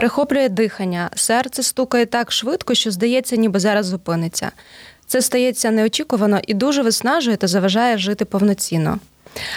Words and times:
Перехоплює 0.00 0.48
дихання, 0.48 1.10
серце 1.14 1.62
стукає 1.62 2.06
так 2.06 2.32
швидко, 2.32 2.74
що 2.74 2.90
здається, 2.90 3.36
ніби 3.36 3.60
зараз 3.60 3.86
зупиниться. 3.86 4.50
Це 5.06 5.22
стається 5.22 5.70
неочікувано 5.70 6.40
і 6.46 6.54
дуже 6.54 6.82
виснажує 6.82 7.36
та 7.36 7.46
заважає 7.46 7.98
жити 7.98 8.24
повноцінно. 8.24 8.98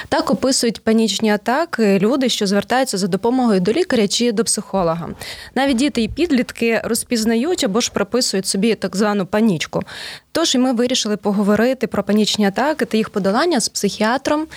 Так 0.09 0.31
описують 0.31 0.84
панічні 0.84 1.31
атаки 1.31 1.99
люди, 1.99 2.29
що 2.29 2.48
звертаються 2.48 2.98
за 2.98 3.07
допомогою 3.07 3.59
до 3.59 3.71
лікаря 3.71 4.07
чи 4.07 4.31
до 4.31 4.43
психолога. 4.43 5.09
Навіть 5.55 5.77
діти 5.77 6.03
і 6.03 6.07
підлітки 6.07 6.81
розпізнають 6.84 7.63
або 7.63 7.81
ж 7.81 7.91
прописують 7.91 8.48
собі 8.48 8.75
так 8.75 8.95
звану 8.95 9.25
панічку. 9.25 9.84
Тож 10.31 10.55
і 10.55 10.57
ми 10.57 10.73
вирішили 10.73 11.17
поговорити 11.17 11.87
про 11.87 12.03
панічні 12.03 12.45
атаки 12.45 12.85
та 12.85 12.98
їх 12.98 13.09
подолання 13.09 13.59
з 13.59 13.70
психіатром 13.70 14.48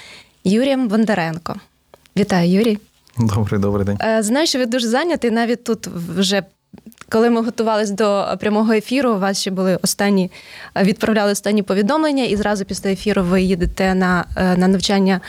Юрієм 0.45 0.89
Бондаренко. 0.89 1.57
Вітаю, 2.17 2.51
Юрій. 2.51 2.79
Добрий, 3.19 3.61
добрий 3.61 3.87
день. 3.87 3.99
Е, 4.01 4.23
Знаю, 4.23 4.47
що 4.47 4.59
ви 4.59 4.67
дуже 4.67 4.89
зайнятий. 4.89 5.31
Навіть 5.31 5.65
тут 5.65 5.87
вже 5.87 6.43
коли 7.09 7.31
ми 7.31 7.43
готувалися 7.43 7.93
до 7.93 8.37
прямого 8.41 8.73
ефіру, 8.73 9.13
у 9.13 9.19
вас 9.19 9.41
ще 9.41 9.51
були 9.51 9.79
останні 9.83 10.31
відправляли 10.83 11.33
останні 11.33 11.63
повідомлення, 11.63 12.25
і 12.25 12.37
зразу 12.37 12.65
після 12.65 12.91
ефіру 12.91 13.23
ви 13.23 13.43
їдете 13.43 13.95
на, 13.95 14.25
е, 14.37 14.57
на 14.57 14.69
навчання 14.69 15.21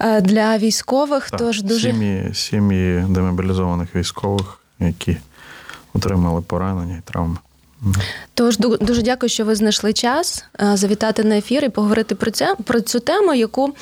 е, 0.00 0.20
для 0.20 0.58
військових. 0.58 1.30
Так, 1.30 1.40
Тож 1.40 1.62
дуже 1.62 1.92
сім'ї, 1.92 2.34
сім'ї 2.34 3.04
демобілізованих 3.08 3.94
військових, 3.94 4.60
які 4.78 5.16
отримали 5.94 6.42
поранення 6.42 6.96
і 6.98 7.10
травми. 7.10 7.36
Тож 8.34 8.58
дуже 8.58 9.02
дякую, 9.02 9.30
що 9.30 9.44
ви 9.44 9.54
знайшли 9.54 9.92
час 9.92 10.44
е, 10.60 10.76
завітати 10.76 11.24
на 11.24 11.36
ефір 11.36 11.64
і 11.64 11.68
поговорити 11.68 12.14
про 12.14 12.30
це 12.30 12.56
про 12.64 12.80
цю 12.80 13.00
тему, 13.00 13.34
яку. 13.34 13.74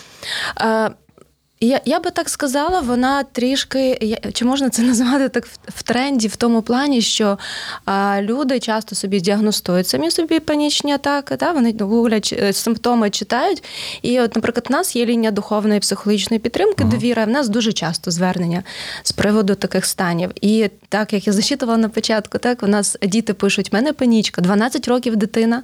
Я, 1.60 1.80
я 1.84 2.00
би 2.00 2.10
так 2.10 2.28
сказала, 2.28 2.80
вона 2.80 3.22
трішки 3.22 4.18
чи 4.32 4.44
можна 4.44 4.70
це 4.70 4.82
назвати 4.88 5.28
так 5.28 5.46
в, 5.46 5.58
в 5.66 5.82
тренді, 5.82 6.28
в 6.28 6.36
тому 6.36 6.62
плані, 6.62 7.00
що 7.02 7.38
а, 7.84 8.22
люди 8.22 8.60
часто 8.60 8.94
собі 8.94 9.20
діагностують 9.20 9.88
самі 9.88 10.10
собі 10.10 10.40
панічні 10.40 10.92
атаки, 10.92 11.36
та 11.36 11.52
вони 11.52 11.74
гуглять 11.80 12.34
е, 12.38 12.52
симптоми, 12.52 13.10
читають. 13.10 13.64
І, 14.02 14.20
от, 14.20 14.36
наприклад, 14.36 14.66
у 14.70 14.72
нас 14.72 14.96
є 14.96 15.06
лінія 15.06 15.30
духовної 15.30 15.80
психологічної 15.80 16.40
підтримки, 16.40 16.84
довіра. 16.84 17.24
В 17.24 17.28
нас 17.28 17.48
дуже 17.48 17.72
часто 17.72 18.10
звернення 18.10 18.62
з 19.02 19.12
приводу 19.12 19.54
таких 19.54 19.86
станів. 19.86 20.30
І 20.40 20.70
так 20.88 21.12
як 21.12 21.26
я 21.26 21.32
зачитувала 21.32 21.78
на 21.78 21.88
початку, 21.88 22.38
так 22.38 22.62
у 22.62 22.66
нас 22.66 22.96
діти 23.02 23.34
пишуть: 23.34 23.72
в 23.72 23.74
мене 23.74 23.92
панічка, 23.92 24.42
12 24.42 24.88
років 24.88 25.16
дитина. 25.16 25.62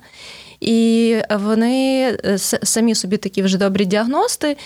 І 0.61 1.17
вони 1.31 2.03
е, 2.25 2.39
самі 2.39 2.95
собі 2.95 3.17
такі 3.17 3.43
вже 3.43 3.59
добрі 3.59 3.85
діагности. 3.85 4.57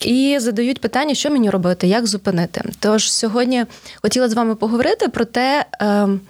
І 0.00 0.36
задають 0.40 0.80
питання, 0.80 1.14
що 1.14 1.30
мені 1.30 1.50
робити, 1.50 1.86
як 1.86 2.06
зупинити. 2.06 2.62
Тож 2.80 3.12
сьогодні 3.12 3.64
хотіла 4.02 4.28
з 4.28 4.34
вами 4.34 4.54
поговорити 4.54 5.08
про 5.08 5.24
те, 5.24 5.66
ем, 5.80 6.20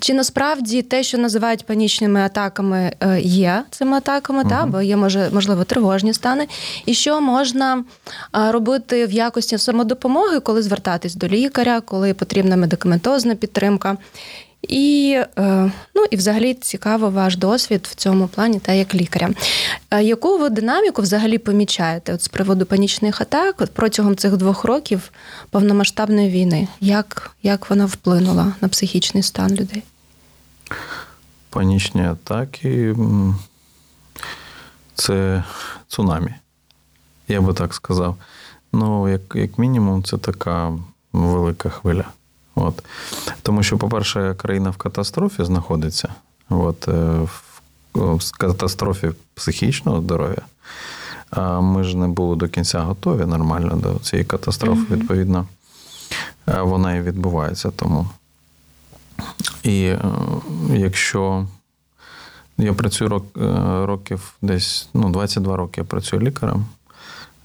чи 0.00 0.14
насправді 0.14 0.82
те, 0.82 1.02
що 1.02 1.18
називають 1.18 1.66
панічними 1.66 2.20
атаками, 2.20 2.92
е, 3.00 3.20
є 3.20 3.64
цими 3.70 3.96
атаками, 3.96 4.44
та, 4.44 4.66
бо 4.66 4.80
є 4.80 4.96
може, 4.96 5.30
можливо 5.32 5.64
тривожні 5.64 6.14
стани, 6.14 6.48
і 6.86 6.94
що 6.94 7.20
можна 7.20 7.84
е, 8.36 8.52
робити 8.52 9.06
в 9.06 9.12
якості 9.12 9.58
самодопомоги, 9.58 10.40
коли 10.40 10.62
звертатись 10.62 11.14
до 11.14 11.28
лікаря, 11.28 11.80
коли 11.80 12.14
потрібна 12.14 12.56
медикаментозна 12.56 13.34
підтримка. 13.34 13.96
І, 14.62 15.18
е, 15.38 15.72
ну, 15.94 16.04
і 16.10 16.16
взагалі 16.16 16.54
цікаво 16.54 17.10
ваш 17.10 17.36
досвід 17.36 17.88
в 17.90 17.94
цьому 17.94 18.28
плані 18.28 18.58
та 18.58 18.72
як 18.72 18.94
лікаря. 18.94 19.30
Е, 19.90 20.02
Яку 20.02 20.38
ви 20.38 20.50
динаміку 20.50 21.02
взагалі 21.02 21.38
помічаєте 21.38 22.14
от 22.14 22.22
з 22.22 22.28
приводу 22.28 22.66
панічних 22.66 23.20
атак 23.20 23.60
от 23.60 23.74
протягом 23.74 24.16
цих 24.16 24.36
двох 24.36 24.64
років 24.64 25.12
повномасштабної 25.50 26.30
війни? 26.30 26.68
Як, 26.80 27.30
як 27.42 27.70
вона 27.70 27.86
вплинула 27.86 28.52
на 28.60 28.68
психічний 28.68 29.22
стан 29.22 29.54
людей? 29.54 29.82
Панічні 31.50 32.02
атаки 32.06 32.96
це 34.94 35.44
цунамі. 35.88 36.34
Я 37.28 37.40
би 37.40 37.54
так 37.54 37.74
сказав. 37.74 38.16
Ну, 38.72 39.08
як, 39.08 39.20
як 39.34 39.58
мінімум, 39.58 40.04
це 40.04 40.18
така 40.18 40.78
велика 41.12 41.68
хвиля. 41.68 42.04
От. 42.58 42.82
Тому 43.42 43.62
що, 43.62 43.78
по-перше, 43.78 44.34
країна 44.34 44.70
в 44.70 44.76
катастрофі 44.76 45.44
знаходиться. 45.44 46.08
От, 46.48 46.88
е, 46.88 47.26
в, 47.94 48.32
катастрофі 48.38 49.10
психічного 49.34 50.00
здоров'я. 50.00 50.42
А 51.30 51.60
ми 51.60 51.84
ж 51.84 51.96
не 51.96 52.08
були 52.08 52.36
до 52.36 52.48
кінця 52.48 52.80
готові 52.80 53.26
нормально 53.26 53.76
до 53.76 53.98
цієї 53.98 54.26
катастрофи. 54.26 54.94
Відповідно, 54.94 55.46
е, 56.48 56.62
вона 56.62 56.94
і 56.94 57.02
відбувається 57.02 57.70
тому. 57.70 58.08
І 59.62 59.82
е, 59.82 60.00
якщо 60.70 61.46
я 62.58 62.72
працюю 62.72 63.10
рок, 63.10 63.24
е, 63.36 63.86
років 63.86 64.34
десь, 64.42 64.88
ну, 64.94 65.10
22 65.10 65.56
роки 65.56 65.80
я 65.80 65.84
працюю 65.84 66.22
лікарем. 66.22 66.66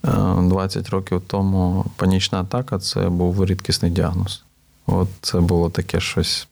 Е, 0.05 0.11
20 0.41 0.89
років 0.89 1.21
тому 1.27 1.85
панічна 1.95 2.41
атака 2.41 2.79
це 2.79 3.09
був 3.09 3.45
рідкісний 3.45 3.91
діагноз. 3.91 4.43
От 4.85 5.07
це 5.21 5.39
було 5.39 5.69
таке 5.69 5.99
щось, 5.99 6.47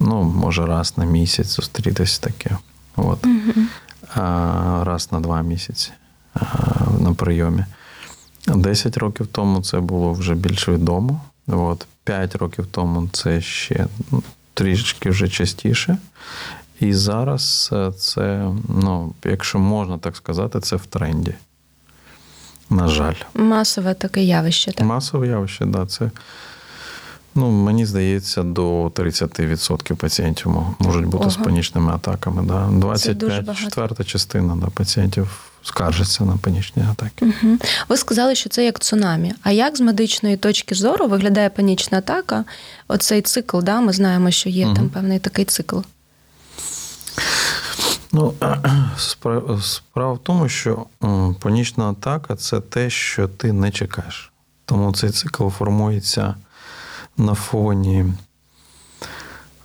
ну, 0.00 0.22
може, 0.22 0.66
раз 0.66 0.98
на 0.98 1.04
місяць 1.04 1.46
зустрітись 1.46 2.18
таке. 2.18 2.58
От. 2.96 3.26
А, 4.14 4.82
раз 4.86 5.12
на 5.12 5.20
два 5.20 5.42
місяці 5.42 5.92
а, 6.34 6.46
на 7.00 7.14
прийомі. 7.14 7.64
10 8.46 8.96
років 8.96 9.26
тому 9.26 9.62
це 9.62 9.80
було 9.80 10.12
вже 10.12 10.34
більш 10.34 10.68
відомо. 10.68 11.20
От. 11.46 11.86
5 12.04 12.36
років 12.36 12.66
тому 12.70 13.08
це 13.12 13.40
ще 13.40 13.86
ну, 14.10 14.22
трішечки 14.54 15.10
вже 15.10 15.28
частіше. 15.28 15.98
І 16.80 16.94
зараз 16.94 17.74
це, 17.98 18.50
ну, 18.68 19.14
якщо 19.24 19.58
можна 19.58 19.98
так 19.98 20.16
сказати, 20.16 20.60
це 20.60 20.76
в 20.76 20.86
тренді. 20.86 21.34
На 22.70 22.88
жаль. 22.88 23.14
Масове 23.34 23.94
таке 23.94 24.22
явище. 24.22 24.72
Так? 24.72 24.86
Масове 24.86 25.28
явище, 25.28 25.66
да, 25.66 25.86
це. 25.86 26.10
Ну, 27.38 27.50
мені 27.50 27.86
здається, 27.86 28.42
до 28.42 28.86
30% 28.86 29.94
пацієнтів 29.94 30.56
можуть 30.78 31.06
бути 31.06 31.30
з 31.30 31.36
панічними 31.36 31.92
атаками. 31.92 32.42
Да. 32.42 32.68
25, 32.72 33.44
багато. 33.44 33.64
четверта 33.64 34.04
частина 34.04 34.56
да, 34.56 34.66
пацієнтів 34.66 35.50
скаржаться 35.62 36.24
на 36.24 36.36
панічні 36.36 36.82
атаки. 36.90 37.24
Мгм. 37.24 37.60
Ви 37.88 37.96
сказали, 37.96 38.34
що 38.34 38.48
це 38.48 38.64
як 38.64 38.78
цунамі. 38.78 39.32
А 39.42 39.50
як 39.50 39.76
з 39.76 39.80
медичної 39.80 40.36
точки 40.36 40.74
зору 40.74 41.08
виглядає 41.08 41.50
панічна 41.50 41.98
атака? 41.98 42.44
Оцей 42.88 43.22
цикл, 43.22 43.60
да? 43.60 43.80
ми 43.80 43.92
знаємо, 43.92 44.30
що 44.30 44.48
є 44.48 44.64
там 44.76 44.88
певний 44.88 45.18
такий 45.18 45.44
цикл. 45.44 45.78
Ну, 48.12 48.34
спра- 48.96 49.62
справа 49.62 50.12
в 50.12 50.18
тому, 50.18 50.48
що 50.48 50.86
панічна 51.40 51.90
атака 51.90 52.36
це 52.36 52.60
те, 52.60 52.90
що 52.90 53.28
ти 53.28 53.52
не 53.52 53.70
чекаєш. 53.70 54.32
Тому 54.64 54.92
цей 54.92 55.10
цикл 55.10 55.48
формується 55.48 56.34
на 57.18 57.34
фоні 57.34 58.04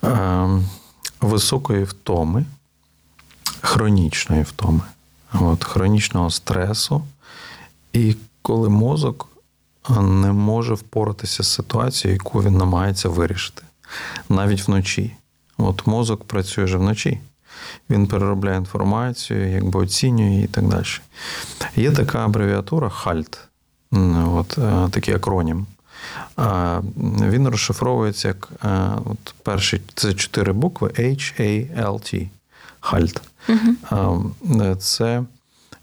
е, 0.04 0.50
високої 1.22 1.84
втоми, 1.84 2.46
хронічної 3.62 4.44
втоми, 4.44 4.82
от, 5.34 5.64
хронічного 5.64 6.30
стресу. 6.30 7.04
І 7.94 8.16
коли 8.42 8.70
мозок 8.70 9.28
е, 9.90 10.02
не 10.02 10.32
може 10.32 10.74
впоратися 10.74 11.44
з 11.44 11.54
ситуацією, 11.54 12.20
яку 12.24 12.44
він 12.44 12.58
намагається 12.58 13.10
вирішити, 13.10 13.64
навіть 14.30 14.68
вночі. 14.68 15.14
От 15.58 15.88
мозок 15.88 16.24
працює 16.24 16.64
вже 16.64 16.78
вночі. 16.78 17.20
Він 17.90 18.08
переробляє 18.08 18.58
інформацію, 18.58 19.52
якби 19.52 19.80
оцінює 19.80 20.44
і 20.44 20.48
так 20.48 20.68
далі. 20.68 20.86
Є 21.76 21.92
така 21.92 22.26
абревіатура 22.26 22.88
HALT, 22.88 23.38
от, 24.28 24.58
е, 24.58 24.90
такий 24.92 25.14
акронім. 25.14 25.66
Він 27.22 27.48
розшифровується 27.48 28.28
як 28.28 28.50
е, 28.66 28.90
от 29.06 29.34
перші 29.44 29.82
це 29.96 30.14
чотири 30.14 30.54
букви 30.54 30.88
H-A-L-T. 30.88 32.30
HALT. 32.82 33.22
А, 33.90 34.18
е, 34.64 34.76
Це 34.76 35.24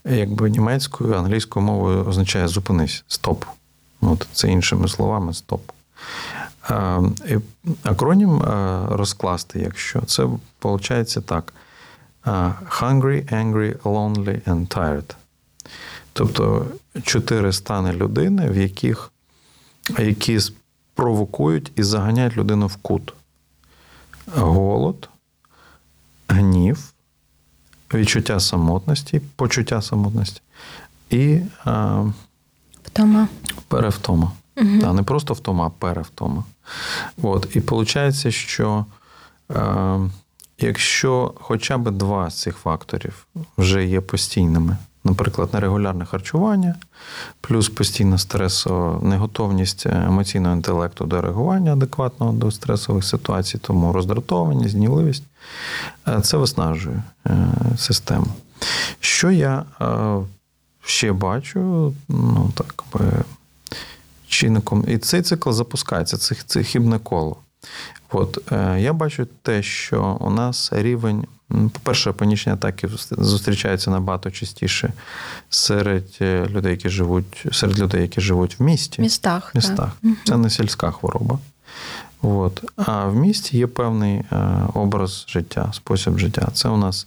якби 0.04 0.50
німецькою, 0.50 1.14
англійською 1.14 1.66
мовою 1.66 2.04
означає 2.04 2.48
зупинись, 2.48 3.04
стоп. 3.08 3.44
От, 4.00 4.26
це 4.32 4.48
іншими 4.48 4.88
словами 4.88 5.34
стоп. 5.34 5.62
Акронім 7.82 8.42
розкласти, 8.90 9.60
якщо 9.60 10.00
це 10.00 10.28
виходить 10.62 11.18
так: 11.26 11.52
hungry, 12.80 13.34
angry, 13.34 13.78
lonely 13.78 14.40
and 14.48 14.66
tired. 14.66 15.14
Тобто 16.12 16.66
чотири 17.02 17.52
стани 17.52 17.92
людини, 17.92 18.50
в 18.50 18.56
яких 18.56 19.10
які 19.98 20.38
провокують 20.94 21.72
і 21.76 21.82
заганяють 21.82 22.36
людину 22.36 22.66
в 22.66 22.76
кут: 22.76 23.14
голод, 24.26 25.08
гнів, 26.28 26.92
відчуття 27.94 28.40
самотності, 28.40 29.20
почуття 29.36 29.82
самотності 29.82 30.40
і 31.10 31.40
а, 31.64 32.04
втома. 32.82 33.28
перевтома. 33.68 34.32
Угу. 34.56 34.78
Та, 34.80 34.92
не 34.92 35.02
просто 35.02 35.34
втома, 35.34 35.66
а 35.66 35.70
перевтома. 35.70 36.44
От. 37.22 37.56
І 37.56 37.60
виходить, 37.60 38.34
що 38.34 38.86
е, 39.50 40.00
якщо 40.58 41.34
хоча 41.40 41.78
б 41.78 41.90
два 41.90 42.30
з 42.30 42.40
цих 42.40 42.56
факторів 42.56 43.26
вже 43.58 43.86
є 43.86 44.00
постійними, 44.00 44.76
наприклад, 45.04 45.48
нерегулярне 45.52 46.04
харчування, 46.04 46.74
плюс 47.40 47.68
постійна 47.68 48.18
стресова 48.18 49.00
неготовність 49.02 49.86
емоційного 49.86 50.54
інтелекту 50.54 51.04
до 51.04 51.20
реагування 51.20 51.72
адекватного 51.72 52.32
до 52.32 52.50
стресових 52.50 53.04
ситуацій, 53.04 53.58
тому 53.58 53.92
роздратованість, 53.92 54.74
гнівливість, 54.74 55.24
е, 56.08 56.20
це 56.20 56.36
виснажує 56.36 57.02
е, 57.26 57.46
систему. 57.78 58.26
Що 59.00 59.30
я 59.30 59.64
ще 60.84 61.12
бачу, 61.12 61.92
ну 62.08 62.52
так 62.54 62.84
би 62.92 63.00
чинником, 64.28 64.84
і 64.88 64.98
цей 64.98 65.22
цикл 65.22 65.50
запускається, 65.50 66.16
це, 66.16 66.34
це 66.46 66.62
хібне 66.62 66.98
коло. 66.98 67.36
От 68.10 68.52
е, 68.52 68.80
я 68.80 68.92
бачу 68.92 69.26
те, 69.42 69.62
що 69.62 70.16
у 70.20 70.30
нас 70.30 70.72
рівень, 70.72 71.26
по-перше, 71.50 72.12
панічні 72.12 72.52
атаки 72.52 72.88
зустрічаються 73.10 73.90
набагато 73.90 74.30
частіше 74.30 74.92
серед 75.50 76.04
е, 76.20 76.46
людей, 76.46 76.70
які 76.70 76.88
живуть, 76.88 77.46
серед 77.52 77.78
людей, 77.78 78.02
які 78.02 78.20
живуть 78.20 78.60
в 78.60 78.62
місті. 78.62 79.02
Містах. 79.02 79.54
Містах. 79.54 79.90
Так. 80.02 80.12
Це 80.24 80.36
не 80.36 80.50
сільська 80.50 80.90
хвороба. 80.90 81.38
От. 82.22 82.64
А 82.76 83.06
в 83.06 83.16
місті 83.16 83.58
є 83.58 83.66
певний 83.66 84.14
е, 84.14 84.24
образ 84.74 85.24
життя, 85.28 85.70
спосіб 85.72 86.18
життя. 86.18 86.48
Це 86.52 86.68
у 86.68 86.76
нас 86.76 87.06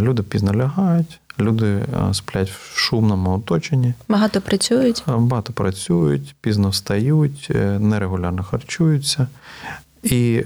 люди 0.00 0.22
пізно 0.22 0.54
лягають, 0.54 1.20
Люди 1.40 1.66
е, 1.66 2.14
сплять 2.14 2.50
в 2.50 2.78
шумному 2.78 3.36
оточенні. 3.36 3.94
Багато 4.08 4.40
працюють. 4.40 5.04
Е, 5.08 5.12
багато 5.16 5.52
працюють, 5.52 6.34
пізно 6.40 6.68
встають, 6.68 7.48
е, 7.50 7.78
нерегулярно 7.78 8.42
харчуються, 8.42 9.26
і 10.02 10.44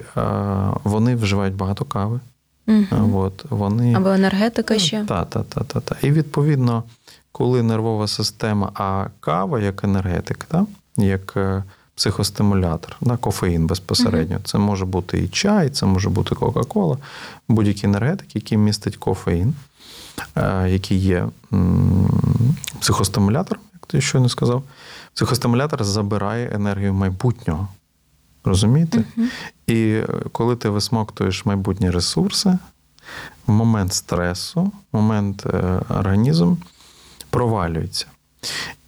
вони 0.84 1.16
вживають 1.16 1.54
багато 1.54 1.84
кави. 1.84 2.20
Угу. 2.66 3.18
От, 3.18 3.44
вони... 3.50 3.94
Або 3.94 4.08
енергетика 4.08 4.78
ще. 4.78 5.04
Так, 5.08 5.30
так, 5.30 5.44
так, 5.48 5.64
так. 5.64 5.82
Та. 5.82 5.96
І 6.02 6.10
відповідно, 6.10 6.82
коли 7.32 7.62
нервова 7.62 8.08
система, 8.08 8.70
а 8.74 9.06
кава 9.20 9.60
як 9.60 9.84
енергетик, 9.84 10.44
та? 10.44 10.66
як 10.96 11.36
психостимулятор, 11.94 12.96
да, 13.00 13.16
кофеїн 13.16 13.66
безпосередньо. 13.66 14.36
Угу. 14.36 14.44
Це 14.44 14.58
може 14.58 14.84
бути 14.84 15.18
і 15.18 15.28
чай, 15.28 15.70
це 15.70 15.86
може 15.86 16.10
бути 16.10 16.34
Кока-Кола, 16.34 16.98
будь-який 17.48 17.90
енергетик, 17.90 18.36
який 18.36 18.58
містить 18.58 18.96
кофеїн. 18.96 19.54
Е, 20.36 20.68
який 20.70 20.98
є 20.98 21.28
психостимулятором, 22.80 23.62
як 23.74 23.86
ти 23.86 24.00
щойно 24.00 24.28
сказав. 24.28 24.62
Психостимулятор 25.14 25.84
забирає 25.84 26.50
енергію 26.54 26.94
майбутнього. 26.94 27.68
Розумієте? 28.46 29.04
uh 29.16 29.26
І 29.66 30.02
коли 30.32 30.56
ти 30.56 30.68
висмоктуєш 30.68 31.46
майбутні 31.46 31.90
ресурси, 31.90 32.58
в 33.46 33.52
момент 33.52 33.92
стресу, 33.92 34.72
в 34.92 34.96
момент 34.96 35.46
е, 35.46 35.80
організм 35.88 36.54
провалюється. 37.30 38.06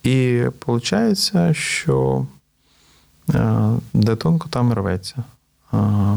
І 0.02 0.43
виходить, 0.66 1.32
що 1.52 2.26
е, 3.34 3.70
де 3.94 4.16
тонко 4.16 4.49
там 4.49 4.72
рветься. 4.72 5.25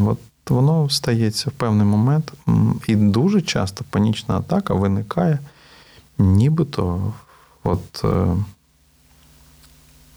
От 0.05 0.19
воно 0.49 0.89
стається 0.89 1.49
в 1.49 1.53
певний 1.53 1.85
момент, 1.85 2.33
і 2.87 2.95
дуже 2.95 3.41
часто 3.41 3.85
панічна 3.89 4.37
атака 4.37 4.73
виникає, 4.73 5.39
нібито 6.17 7.13
от 7.63 8.01
е, 8.03 8.35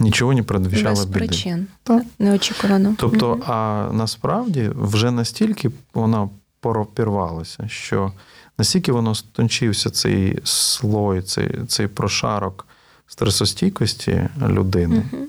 нічого 0.05 0.35
не 0.35 0.43
предвіщало 0.43 0.95
Без 0.95 1.05
біди. 1.05 1.19
причин. 1.19 1.67
Так. 1.83 2.03
Неочікувано. 2.19 2.95
Тобто, 2.99 3.33
угу. 3.33 3.43
а 3.47 3.89
насправді 3.93 4.71
вже 4.75 5.11
настільки 5.11 5.71
вона 5.95 6.29
пропірвалася, 6.61 7.69
що 7.69 8.12
настільки 8.59 8.93
воно 8.93 9.15
стончився 9.15 9.91
цей 9.91 10.39
слой, 10.45 11.23
цей 11.23 11.51
цей 11.69 11.87
прошарок 11.87 12.67
стресостійкості 13.06 14.29
людини, 14.49 15.03
угу. 15.12 15.23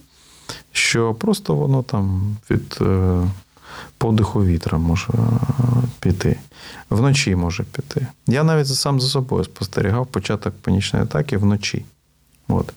що 0.72 1.14
просто 1.14 1.56
воно 1.56 1.84
там 1.84 2.38
від. 2.50 2.78
Е, 2.82 3.22
подиху 3.98 4.46
вітра 4.46 4.78
може 4.78 5.08
е, 5.14 5.18
піти, 6.00 6.40
вночі 6.90 7.36
може 7.36 7.64
піти. 7.64 8.08
Я 8.28 8.44
навіть 8.44 8.68
сам 8.68 9.02
за 9.02 9.08
собою 9.08 9.44
спостерігав 9.44 10.08
початок 10.08 10.54
панічної 10.62 11.06
атаки 11.06 11.38
вночі. 11.38 11.86
От. 12.48 12.74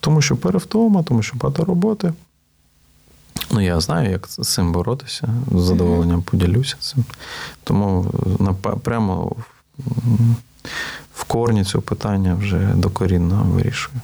Тому 0.00 0.22
що 0.22 0.36
перевтома, 0.36 1.02
тому 1.02 1.22
що 1.22 1.36
багато 1.36 1.64
роботи. 1.64 2.12
Ну, 3.50 3.60
я 3.60 3.80
знаю, 3.80 4.10
як 4.10 4.28
з 4.28 4.52
цим 4.54 4.72
боротися, 4.72 5.28
з 5.54 5.62
задоволенням 5.62 6.22
поділюся 6.22 6.76
цим. 6.80 7.04
Тому 7.64 8.04
прямо 8.82 9.36
в 11.14 11.24
корні 11.24 11.64
цього 11.64 11.82
питання 11.82 12.34
вже 12.34 12.58
докорінно 12.58 13.42
вирішую. 13.44 14.00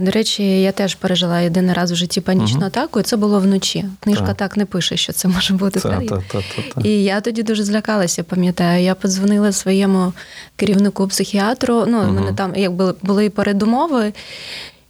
До 0.00 0.10
речі, 0.10 0.60
я 0.62 0.72
теж 0.72 0.94
пережила 0.94 1.40
єдиний 1.40 1.74
раз 1.74 1.92
в 1.92 1.94
житті 1.94 2.20
панічну 2.20 2.58
угу. 2.58 2.66
атаку, 2.66 3.00
і 3.00 3.02
це 3.02 3.16
було 3.16 3.40
вночі. 3.40 3.84
Книжка 4.00 4.26
так, 4.26 4.36
так 4.36 4.56
не 4.56 4.66
пише, 4.66 4.96
що 4.96 5.12
це 5.12 5.28
може 5.28 5.54
бути. 5.54 5.80
Та, 5.80 6.00
та, 6.00 6.16
та, 6.16 6.42
та, 6.74 6.80
І 6.88 6.88
я 6.88 7.20
тоді 7.20 7.42
дуже 7.42 7.64
злякалася, 7.64 8.22
пам'ятаю. 8.22 8.84
Я 8.84 8.94
подзвонила 8.94 9.52
своєму 9.52 10.12
керівнику 10.56 11.08
психіатру. 11.08 11.84
Ну, 11.88 11.98
угу. 11.98 12.12
мене 12.12 12.32
там 12.32 12.56
як 12.56 12.72
були, 12.72 12.94
були 13.02 13.30
передумови. 13.30 14.12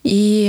І 0.03 0.43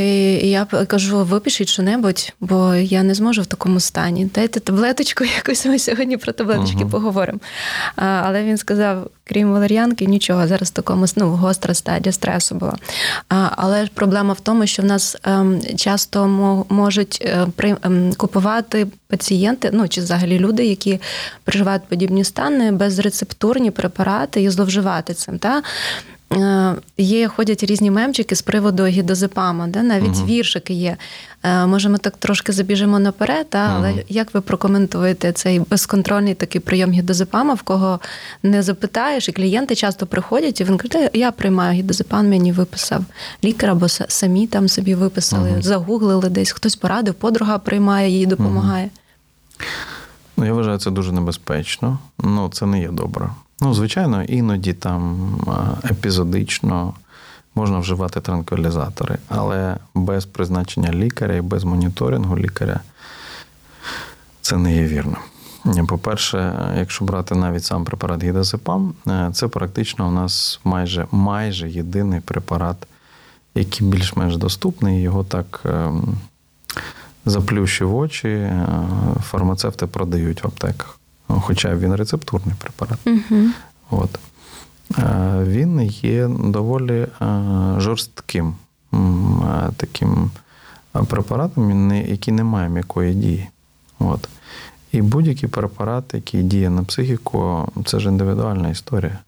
я 0.50 0.66
кажу: 0.66 1.24
випишіть 1.24 1.70
що-небудь, 1.70 2.34
бо 2.40 2.76
я 2.76 3.04
не 3.04 3.14
зможу 3.14 3.42
в 3.42 3.46
такому 3.46 3.80
стані. 3.80 4.30
Дайте 4.36 4.60
таблеточку, 4.60 5.24
якось 5.38 5.66
ми 5.66 5.80
сьогодні 5.80 6.18
про 6.18 6.32
таблеточки 6.34 6.84
uh-huh. 6.84 6.90
поговоримо. 6.90 7.40
Але 7.96 8.44
він 8.44 8.58
сказав: 8.58 9.10
крім 9.24 9.52
валер'янки, 9.52 10.06
нічого, 10.06 10.48
зараз 10.48 10.70
в 10.70 10.74
такому 10.74 11.06
ну, 11.16 11.30
гостра 11.30 11.74
стадія 11.74 12.14
стресу 12.14 12.56
була. 12.56 12.78
Але 13.30 13.88
проблема 13.94 14.34
в 14.34 14.40
тому, 14.40 14.68
що 14.68 14.82
в 14.82 14.86
нас 14.86 15.18
ем, 15.24 15.62
часто 15.76 16.28
можуть 16.70 17.18
е, 17.22 17.48
ем, 17.84 18.14
купувати 18.18 18.88
пацієнти, 19.08 19.70
ну 19.74 19.88
чи 19.88 20.02
взагалі 20.02 20.40
люди, 20.40 20.66
які 20.66 21.00
переживають 21.44 21.84
подібні 21.84 22.24
стани, 22.24 22.72
безрецептурні 22.72 23.72
препарати 23.72 24.42
і 24.42 24.50
зловживати 24.50 25.14
цим. 25.14 25.40
Та? 25.40 25.64
Е, 26.34 26.76
є, 26.98 27.28
ходять 27.28 27.64
різні 27.64 27.92
мемчики 27.92 28.36
з 28.36 28.42
приводу 28.42 28.86
гідозепама, 28.86 29.68
де 29.68 29.84
навіть 29.84 30.16
угу. 30.18 30.26
віршики 30.26 30.74
є. 30.74 30.98
Е, 31.44 31.66
може, 31.66 31.90
ми 31.90 31.98
так 31.98 32.18
трошки 32.18 32.52
забіжимо 32.52 33.00
наперед, 33.00 33.48
але 33.52 33.92
угу. 33.92 34.00
як 34.10 34.34
ви 34.34 34.42
прокоментуєте 34.42 35.32
цей 35.32 35.60
безконтрольний 35.60 36.34
такий 36.34 36.62
прийом 36.62 36.92
гідозепама, 36.92 37.54
в 37.54 37.62
кого 37.62 38.00
не 38.44 38.64
запитаєш, 38.64 39.30
і 39.30 39.32
клієнти 39.32 39.76
часто 39.76 40.08
приходять, 40.08 40.62
і 40.62 40.64
він 40.64 40.78
каже, 40.78 41.10
я 41.14 41.32
приймаю 41.32 41.74
гідозепам, 41.74 42.30
мені 42.30 42.52
виписав 42.52 43.06
лікар, 43.44 43.70
або 43.70 43.88
самі 43.90 44.48
там 44.48 44.70
собі 44.70 44.96
виписали, 44.96 45.52
угу. 45.52 45.62
загуглили 45.62 46.30
десь, 46.30 46.52
хтось 46.52 46.76
порадив, 46.76 47.14
подруга 47.14 47.58
приймає, 47.58 48.10
їй 48.10 48.26
допомагає. 48.26 48.90
Ну, 50.38 50.46
я 50.46 50.54
вважаю, 50.54 50.78
це 50.78 50.92
дуже 50.92 51.12
небезпечно. 51.12 52.00
Ну, 52.20 52.50
це 52.50 52.66
не 52.66 52.82
є 52.82 52.90
добре. 52.90 53.30
Ну, 53.64 53.74
звичайно, 53.74 54.24
іноді 54.24 54.74
там 54.74 55.36
епізодично 55.92 56.94
можна 57.56 57.80
вживати 57.80 58.22
транквілізатори, 58.22 59.18
але 59.28 59.78
без 59.94 60.26
призначення 60.26 60.92
лікаря 60.92 61.36
і 61.36 61.42
без 61.42 61.64
моніторингу 61.64 62.38
лікаря 62.38 62.80
це 64.42 64.58
не 64.58 64.76
є 64.76 64.88
вірно. 64.88 65.18
По-перше, 65.88 66.54
якщо 66.78 67.06
брати 67.06 67.36
навіть 67.36 67.64
сам 67.64 67.86
препарат 67.86 68.24
гідазепам, 68.24 68.94
е, 69.08 69.30
це 69.34 69.48
практично 69.48 70.08
у 70.08 70.12
нас 70.12 70.60
майже 70.64 71.08
майже 71.12 71.70
єдиний 71.70 72.20
препарат, 72.20 72.78
який 73.56 73.88
більш-менш 73.88 74.38
доступний. 74.38 75.02
Його 75.02 75.24
так 75.24 75.62
ем, 75.66 76.18
заплющив 77.26 77.96
очі, 77.96 78.28
е, 78.28 78.68
фармацевти 79.24 79.88
продають 79.88 80.44
в 80.44 80.48
аптеках 80.48 81.01
хоча 81.40 81.76
він 81.76 81.96
рецептурний 81.96 82.56
препарат. 82.60 83.00
Угу. 83.06 83.46
От. 83.90 84.20
Він 85.48 85.82
є 85.82 86.28
доволі 86.28 87.08
жорстким 87.78 88.56
таким 89.78 90.32
препаратом, 91.08 91.92
який 91.92 92.34
не 92.34 92.44
має 92.44 92.70
м'якої 92.70 93.14
дії. 93.14 93.48
От. 94.00 94.30
І 94.92 95.02
будь-який 95.02 95.50
препарат, 95.50 96.14
який 96.14 96.44
діє 96.44 96.70
на 96.70 96.84
психіку, 96.84 97.68
це 97.86 98.00
ж 98.00 98.10
індивідуальна 98.10 98.70
історія. 98.70 99.20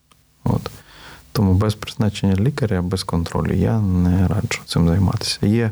От. 0.44 0.70
Тому 1.32 1.54
без 1.54 1.76
призначення 1.76 2.36
лікаря, 2.36 2.82
без 2.82 3.04
контролю 3.04 3.54
я 3.54 3.80
не 3.80 4.28
раджу 4.28 4.62
цим 4.66 4.88
займатися. 4.88 5.40
Є, 5.42 5.72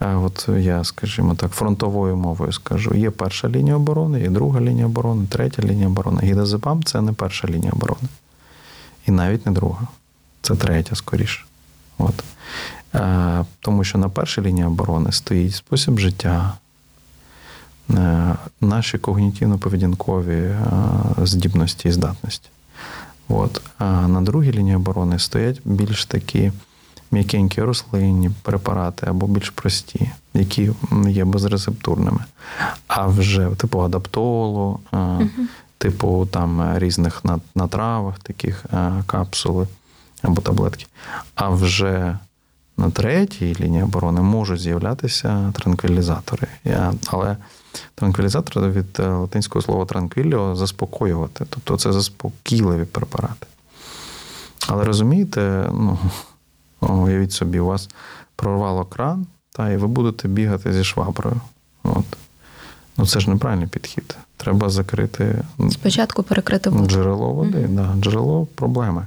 от 0.00 0.48
я, 0.58 0.84
скажімо 0.84 1.34
так, 1.34 1.50
фронтовою 1.50 2.16
мовою 2.16 2.52
скажу, 2.52 2.94
є 2.94 3.10
перша 3.10 3.48
лінія 3.48 3.76
оборони, 3.76 4.20
є 4.20 4.28
друга 4.28 4.60
лінія 4.60 4.86
оборони, 4.86 5.26
третя 5.30 5.62
лінія 5.62 5.86
оборони. 5.86 6.20
Гідазепам 6.22 6.82
це 6.82 7.00
не 7.00 7.12
перша 7.12 7.48
лінія 7.48 7.72
оборони. 7.72 8.08
І 9.06 9.10
навіть 9.10 9.46
не 9.46 9.52
друга. 9.52 9.86
Це 10.42 10.56
третя, 10.56 10.94
скоріше. 10.96 11.44
От. 11.98 12.24
Тому 13.60 13.84
що 13.84 13.98
на 13.98 14.08
першій 14.08 14.40
лінії 14.40 14.66
оборони 14.66 15.12
стоїть 15.12 15.54
спосіб 15.54 15.98
життя, 15.98 16.54
е, 17.90 18.34
наші 18.60 18.98
когнітивно-поведінкові 18.98 20.32
е, 20.32 20.56
здібності 21.26 21.88
і 21.88 21.92
здатності. 21.92 22.48
От. 23.28 23.62
А 23.78 24.08
на 24.08 24.20
другій 24.20 24.52
лінії 24.52 24.76
оборони 24.76 25.18
стоять 25.18 25.60
більш 25.64 26.04
такі 26.04 26.52
м'якенькі 27.10 27.62
рослинні 27.62 28.30
препарати 28.42 29.06
або 29.06 29.26
більш 29.26 29.50
прості, 29.50 30.10
які 30.34 30.72
є 31.08 31.24
безрецептурними. 31.24 32.24
А 32.86 33.06
вже 33.06 33.50
типу 33.56 33.80
адаптолу, 33.80 34.80
угу. 34.92 35.28
типу 35.78 36.28
там 36.30 36.78
різних 36.78 37.24
на, 37.24 37.40
на 37.54 37.68
травах, 37.68 38.18
таких 38.18 38.64
капсули 39.06 39.66
або 40.22 40.42
таблетки. 40.42 40.86
А 41.34 41.48
вже 41.48 42.18
на 42.76 42.90
третій 42.90 43.56
лінії 43.60 43.82
оборони 43.82 44.20
можуть 44.20 44.60
з'являтися 44.60 45.52
транквілізатори. 45.52 46.48
Але 47.06 47.36
транквілізатор 47.94 48.70
від 48.70 49.00
е, 49.00 49.08
латинського 49.08 49.62
слова 49.62 49.84
транквіліо 49.84 50.56
заспокоювати. 50.56 51.44
Тобто 51.50 51.76
це 51.76 51.92
заспокійливі 51.92 52.84
препарати. 52.84 53.46
Але 54.68 54.84
розумієте, 54.84 55.70
ну, 55.72 55.98
уявіть 56.80 57.32
собі, 57.32 57.60
у 57.60 57.66
вас 57.66 57.88
прорвало 58.36 58.84
кран, 58.84 59.26
та, 59.52 59.70
і 59.70 59.76
ви 59.76 59.86
будете 59.86 60.28
бігати 60.28 60.72
зі 60.72 60.84
шваброю. 60.84 61.40
От. 61.82 62.04
Ну, 62.96 63.06
Це 63.06 63.20
ж 63.20 63.30
неправильний 63.30 63.68
підхід. 63.68 64.16
Треба 64.36 64.70
закрити 64.70 65.44
спочатку 65.70 66.22
перекрити 66.22 66.70
воду. 66.70 66.86
джерело 66.86 67.32
води, 67.32 67.58
mm-hmm. 67.58 67.74
да, 67.74 67.94
джерело 68.00 68.46
проблеми. 68.46 69.06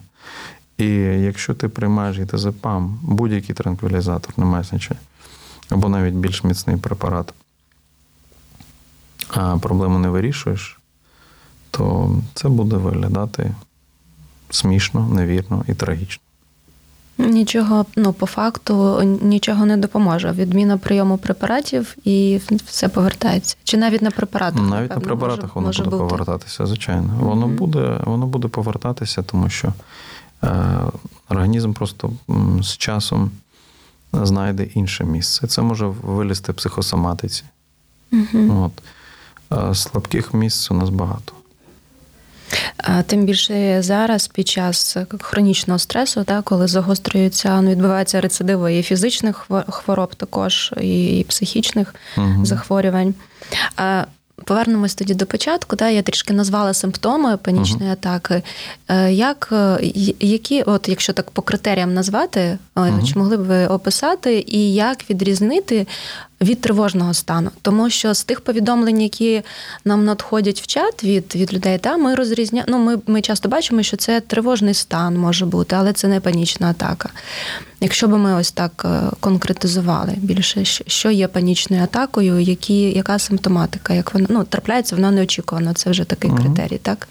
І 0.78 0.88
якщо 0.96 1.54
ти 1.54 1.70
приймаєш 1.70 2.20
гітазепам, 2.20 3.00
будь-який 3.02 3.56
транквілізатор, 3.56 4.34
немає 4.38 4.64
значення, 4.64 5.00
або 5.70 5.90
навіть 5.90 6.14
більш 6.14 6.44
міцний 6.44 6.78
препарат, 6.78 7.34
а 9.30 9.58
проблему 9.58 10.00
не 10.00 10.10
вирішуєш, 10.10 10.80
то 11.72 12.12
це 12.34 12.50
буде 12.50 12.76
виглядати 12.76 13.56
смішно, 14.50 15.08
невірно 15.08 15.66
і 15.68 15.74
трагічно. 15.74 16.23
Нічого, 17.18 17.86
ну, 17.96 18.14
по 18.14 18.26
факту, 18.26 19.02
нічого 19.04 19.66
не 19.66 19.78
допоможе. 19.78 20.32
Відміна 20.32 20.78
прийому 20.78 21.18
препаратів 21.18 21.96
і 22.04 22.40
все 22.66 22.90
повертається. 22.90 23.56
Чи 23.64 23.78
навіть 23.78 24.02
на 24.02 24.12
препаратах? 24.12 24.62
Навіть 24.62 24.90
напевно, 24.90 24.96
на 24.96 25.02
препаратах 25.02 25.44
може, 25.44 25.54
воно 25.56 25.68
може 25.68 25.84
буде 25.84 25.98
бути. 25.98 26.10
повертатися, 26.10 26.66
звичайно. 26.66 27.04
Mm-hmm. 27.04 27.26
Воно 27.26 27.48
буде, 27.48 28.00
воно 28.06 28.28
буде 28.28 28.48
повертатися, 28.48 29.22
тому 29.22 29.50
що 29.50 29.74
Е, 30.44 30.82
організм 31.30 31.74
просто 31.74 32.12
з 32.62 32.78
часом 32.78 33.32
знайде 34.14 34.64
інше 34.64 35.04
місце. 35.04 35.48
Це 35.48 35.62
може 35.62 35.86
вилізти 35.86 36.52
в 36.52 36.56
психосоматиці. 36.56 37.44
Угу. 38.12 38.72
От. 39.50 39.78
Слабких 39.78 40.34
місць 40.34 40.72
у 40.72 40.74
нас 40.74 40.90
багато. 40.90 41.34
Тим 43.06 43.26
більше 43.26 43.82
зараз, 43.82 44.28
під 44.28 44.48
час 44.48 44.98
хронічного 45.20 45.80
стресу, 45.80 46.24
так, 46.24 46.44
коли 46.44 46.68
загострюється, 46.68 47.62
ну, 47.62 47.72
відбувається 47.72 48.22
рецидиви 48.22 48.78
і 48.78 48.84
фізичних 48.84 49.48
хвороб, 49.70 50.16
також, 50.16 50.74
і 50.82 51.26
психічних 51.30 51.96
угу. 52.18 52.46
захворювань. 52.46 53.14
Повернемось 54.46 54.96
тоді 54.96 55.14
до 55.14 55.26
початку. 55.26 55.76
Да, 55.76 55.90
Я 55.90 56.02
трішки 56.02 56.34
назвала 56.34 56.74
симптоми 56.74 57.38
панічної 57.38 57.90
uh-huh. 57.90 57.94
атаки. 57.94 58.42
Е, 58.88 59.14
як, 59.14 59.50
е, 59.52 59.78
які, 60.20 60.64
от 60.64 60.90
Якщо 60.90 61.14
так 61.14 61.32
по 61.32 61.42
критеріям 61.42 61.94
назвати, 61.94 62.58
uh-huh. 62.76 63.08
чи 63.08 63.20
могли 63.20 63.38
б 63.38 63.42
ви 63.42 63.68
описати, 63.68 64.44
і 64.48 64.74
як 64.74 65.10
відрізнити 65.10 65.88
від 66.44 66.62
тривожного 66.62 67.14
стану, 67.14 67.52
тому 67.62 67.90
що 67.90 68.14
з 68.14 68.24
тих 68.24 68.42
повідомлень, 68.42 69.02
які 69.02 69.42
нам 69.86 70.06
надходять 70.06 70.62
в 70.62 70.68
чат 70.68 71.04
від 71.04 71.36
від 71.36 71.54
людей, 71.54 71.78
та 71.78 71.98
ми 71.98 72.16
розрізняємо. 72.16 72.68
Ну, 72.72 72.78
ми, 72.78 72.98
ми 73.08 73.22
часто 73.22 73.50
бачимо, 73.50 73.84
що 73.84 73.98
це 73.98 74.22
тривожний 74.22 74.74
стан 74.74 75.18
може 75.18 75.46
бути, 75.46 75.76
але 75.76 75.94
це 75.94 76.08
не 76.08 76.20
панічна 76.20 76.70
атака. 76.70 77.10
Якщо 77.80 78.08
б 78.08 78.18
ми 78.18 78.34
ось 78.34 78.52
так 78.52 78.86
е, 78.86 79.02
конкретизували 79.20 80.14
більше, 80.18 80.66
що 80.88 81.12
є 81.12 81.28
панічною 81.28 81.84
атакою, 81.84 82.40
які, 82.40 82.82
яка 82.82 83.20
симптоматика, 83.20 83.94
як 83.94 84.14
вона 84.14 84.28
ну, 84.30 84.44
трапляється, 84.44 84.96
вона 84.96 85.12
неочікувано, 85.12 85.74
це 85.74 85.90
вже 85.90 86.04
такий 86.04 86.32
угу. 86.32 86.40
критерій, 86.40 86.78
так? 86.78 87.08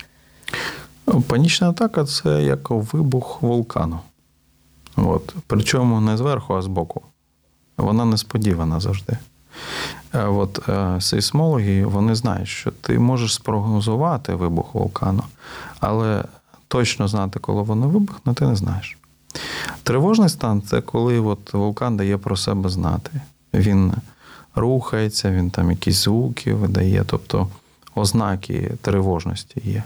Панічна 1.26 1.70
атака 1.70 2.04
це 2.04 2.42
як 2.42 2.70
вибух 2.70 3.42
вулкану. 3.42 3.98
От. 4.96 5.34
Причому 5.46 6.00
не 6.00 6.16
зверху, 6.16 6.54
а 6.54 6.62
збоку 6.62 7.02
вона 7.76 8.04
несподівана 8.04 8.80
завжди. 8.80 9.18
Е, 10.14 10.24
от 10.24 10.68
е, 10.68 11.00
сейсмологи 11.00 11.84
вони 11.84 12.14
знають, 12.14 12.48
що 12.48 12.70
ти 12.70 12.98
можеш 12.98 13.34
спрогнозувати 13.34 14.34
вибух 14.34 14.74
вулкану, 14.74 15.22
але 15.80 16.24
точно 16.68 17.08
знати, 17.08 17.38
коли 17.38 17.62
воно 17.62 17.88
вибухне, 17.88 18.34
ти 18.34 18.46
не 18.46 18.56
знаєш. 18.56 18.98
Тривожний 19.82 20.28
стан 20.28 20.62
це 20.62 20.80
коли 20.80 21.20
от 21.20 21.52
вулкан 21.52 21.96
дає 21.96 22.18
про 22.18 22.36
себе 22.36 22.68
знати. 22.68 23.10
Він 23.54 23.92
рухається, 24.54 25.30
він 25.30 25.50
там 25.50 25.70
якісь 25.70 26.04
звуки 26.04 26.54
видає, 26.54 27.04
тобто 27.06 27.48
ознаки 27.94 28.72
тривожності 28.82 29.62
є, 29.64 29.82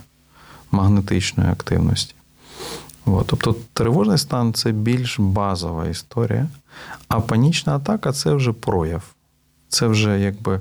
магнетичної 0.71 1.51
активності. 1.51 2.16
От. 3.07 3.27
Тобто 3.27 3.57
тривожний 3.73 4.19
стан 4.19 4.53
це 4.53 4.73
більш 4.73 5.21
базова 5.21 5.87
історія, 5.87 6.49
а 7.09 7.21
панічна 7.21 7.77
атака 7.77 8.13
це 8.13 8.33
вже 8.33 8.53
прояв. 8.53 9.03
Це 9.69 9.87
вже 9.87 10.21
якби 10.21 10.61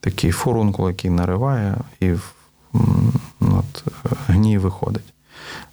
такий 0.00 0.30
фурункул, 0.30 0.88
який 0.88 1.10
нариває, 1.10 1.76
і 2.00 2.12
от, 3.40 3.84
гній 4.26 4.58
виходить. 4.58 5.14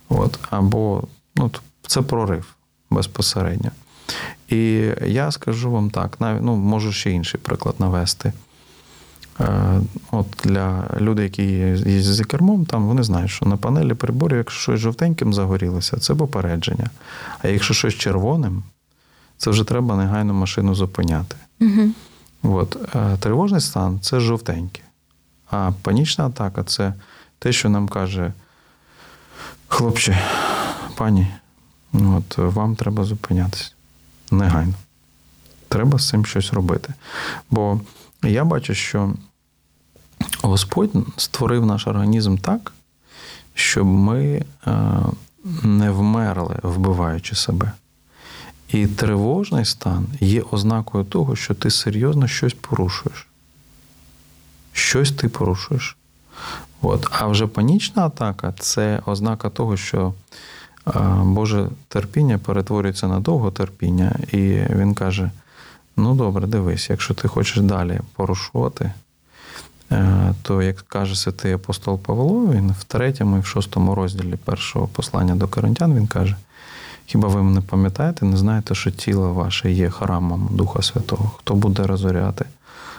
От. 0.10 0.39
Або 0.50 1.03
ну, 1.36 1.51
це 1.88 2.01
прорив 2.01 2.55
безпосередньо. 2.89 3.72
І 4.48 4.89
я 5.05 5.31
скажу 5.31 5.72
вам 5.72 5.89
так, 5.89 6.22
навіть 6.22 6.41
ну, 6.43 6.55
можу 6.55 6.91
ще 6.91 7.12
інший 7.12 7.39
приклад 7.39 7.75
навести. 7.79 8.33
Е, 9.40 9.82
от 10.12 10.28
Для 10.44 10.90
людей, 11.00 11.24
які 11.24 11.44
їздять 11.44 12.16
за 12.16 12.24
кермом, 12.24 12.66
там 12.66 12.88
вони 12.88 13.04
знають, 13.04 13.32
що 13.32 13.46
на 13.46 13.58
панелі 13.58 13.94
приборів, 13.94 14.38
якщо 14.38 14.62
щось 14.62 14.80
жовтеньким 14.80 15.34
загорілося, 15.34 15.98
це 15.98 16.16
попередження. 16.16 16.90
А 17.42 17.48
якщо 17.48 17.74
щось 17.74 17.94
червоним, 17.94 18.63
це 19.38 19.50
вже 19.50 19.63
треба 19.63 19.96
негайно 19.96 20.34
машину 20.34 20.75
зупиняти. 20.75 21.36
Угу. 21.62 21.90
От. 22.44 22.96
Е, 22.96 23.18
тривожний 23.20 23.62
стан 23.62 24.00
це 24.02 24.20
жовтеньке. 24.20 24.82
А 25.52 25.72
панічна 25.82 26.25
атака 26.25 26.63
це 26.63 26.94
те, 27.40 27.52
що 27.52 27.70
нам 27.70 27.88
каже, 27.88 28.34
хлопче, 29.68 30.20
пані, 30.96 31.28
от 31.94 32.38
вам 32.38 32.75
треба 32.75 33.04
зупинятися. 33.04 33.72
Негайно. 34.32 34.74
Треба 35.68 36.00
з 36.00 36.08
цим 36.08 36.25
щось 36.25 36.54
робити. 36.54 36.94
Бо 37.52 37.80
я 38.24 38.46
бачу, 38.46 38.74
що 38.74 39.13
Господь 40.42 40.92
створив 41.18 41.65
наш 41.65 41.88
організм 41.88 42.38
так, 42.38 42.74
щоб 43.53 43.86
ми 43.86 44.46
е, 44.68 44.72
не 45.63 45.92
вмерли, 45.92 46.60
вбиваючи 46.63 47.36
себе. 47.36 47.72
І 48.68 48.88
тривожний 48.88 49.65
стан 49.65 50.08
є 50.20 50.42
ознакою 50.51 51.03
того, 51.03 51.36
що 51.36 51.53
ти 51.53 51.72
серйозно 51.72 52.27
щось 52.27 52.53
порушуєш. 52.53 53.27
Щось 54.74 55.12
ти 55.12 55.30
порушуєш. 55.30 55.98
От. 56.82 57.08
А 57.12 57.27
вже 57.27 57.48
панічна 57.48 58.06
атака 58.06 58.53
це 58.60 59.01
ознака 59.06 59.50
того, 59.50 59.77
що 59.77 60.13
е, 60.88 60.92
Боже 61.24 61.70
терпіння 61.88 62.38
перетворюється 62.38 63.08
на 63.08 63.20
довготерпіння, 63.20 64.15
і 64.32 64.38
він 64.70 64.94
каже: 64.94 65.32
Ну 65.97 66.15
добре, 66.15 66.47
дивись, 66.47 66.89
якщо 66.89 67.13
ти 67.13 67.27
хочеш 67.27 67.57
далі 67.57 68.00
порушувати, 68.15 68.91
е, 69.91 70.33
то, 70.41 70.62
як 70.62 70.81
каже 70.81 71.15
святий 71.15 71.53
апостол 71.53 72.00
Павло, 72.00 72.51
він 72.51 72.75
в 72.79 72.83
третьому 72.83 73.38
і 73.38 73.39
в 73.39 73.45
шостому 73.45 73.95
розділі 73.95 74.35
першого 74.35 74.88
послання 74.88 75.35
до 75.35 75.47
коринтян, 75.47 75.95
він 75.95 76.07
каже, 76.07 76.35
Хіба 77.05 77.27
ви 77.27 77.43
не 77.43 77.62
пам'ятаєте, 77.62 78.25
не 78.25 78.38
знаєте, 78.38 78.75
що 78.75 78.91
тіло 78.91 79.33
ваше 79.33 79.71
є 79.71 79.89
храмом 79.89 80.50
Духа 80.51 80.81
Святого? 80.81 81.31
Хто 81.38 81.55
буде 81.55 81.88
розоряти 81.88 82.45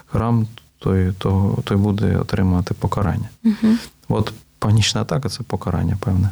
храм, 0.06 0.46
той, 0.78 1.12
той, 1.12 1.54
той 1.64 1.76
буде 1.76 2.16
отримувати 2.16 2.74
покарання. 2.74 3.28
Угу. 3.44 3.74
От 4.08 4.32
панічна 4.58 5.00
атака 5.00 5.28
це 5.28 5.42
покарання 5.42 5.96
певне. 6.00 6.30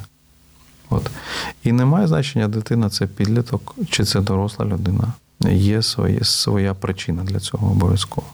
От. 0.90 1.10
І 1.64 1.72
немає 1.72 2.06
значення, 2.06 2.48
дитина 2.48 2.90
це 2.90 3.06
підліток 3.06 3.74
чи 3.90 4.04
це 4.04 4.20
доросла 4.20 4.66
людина. 4.66 5.12
Є 5.50 5.82
своє, 5.82 6.24
своя 6.24 6.74
причина 6.74 7.22
для 7.24 7.40
цього 7.40 7.70
обов'язково. 7.70 8.26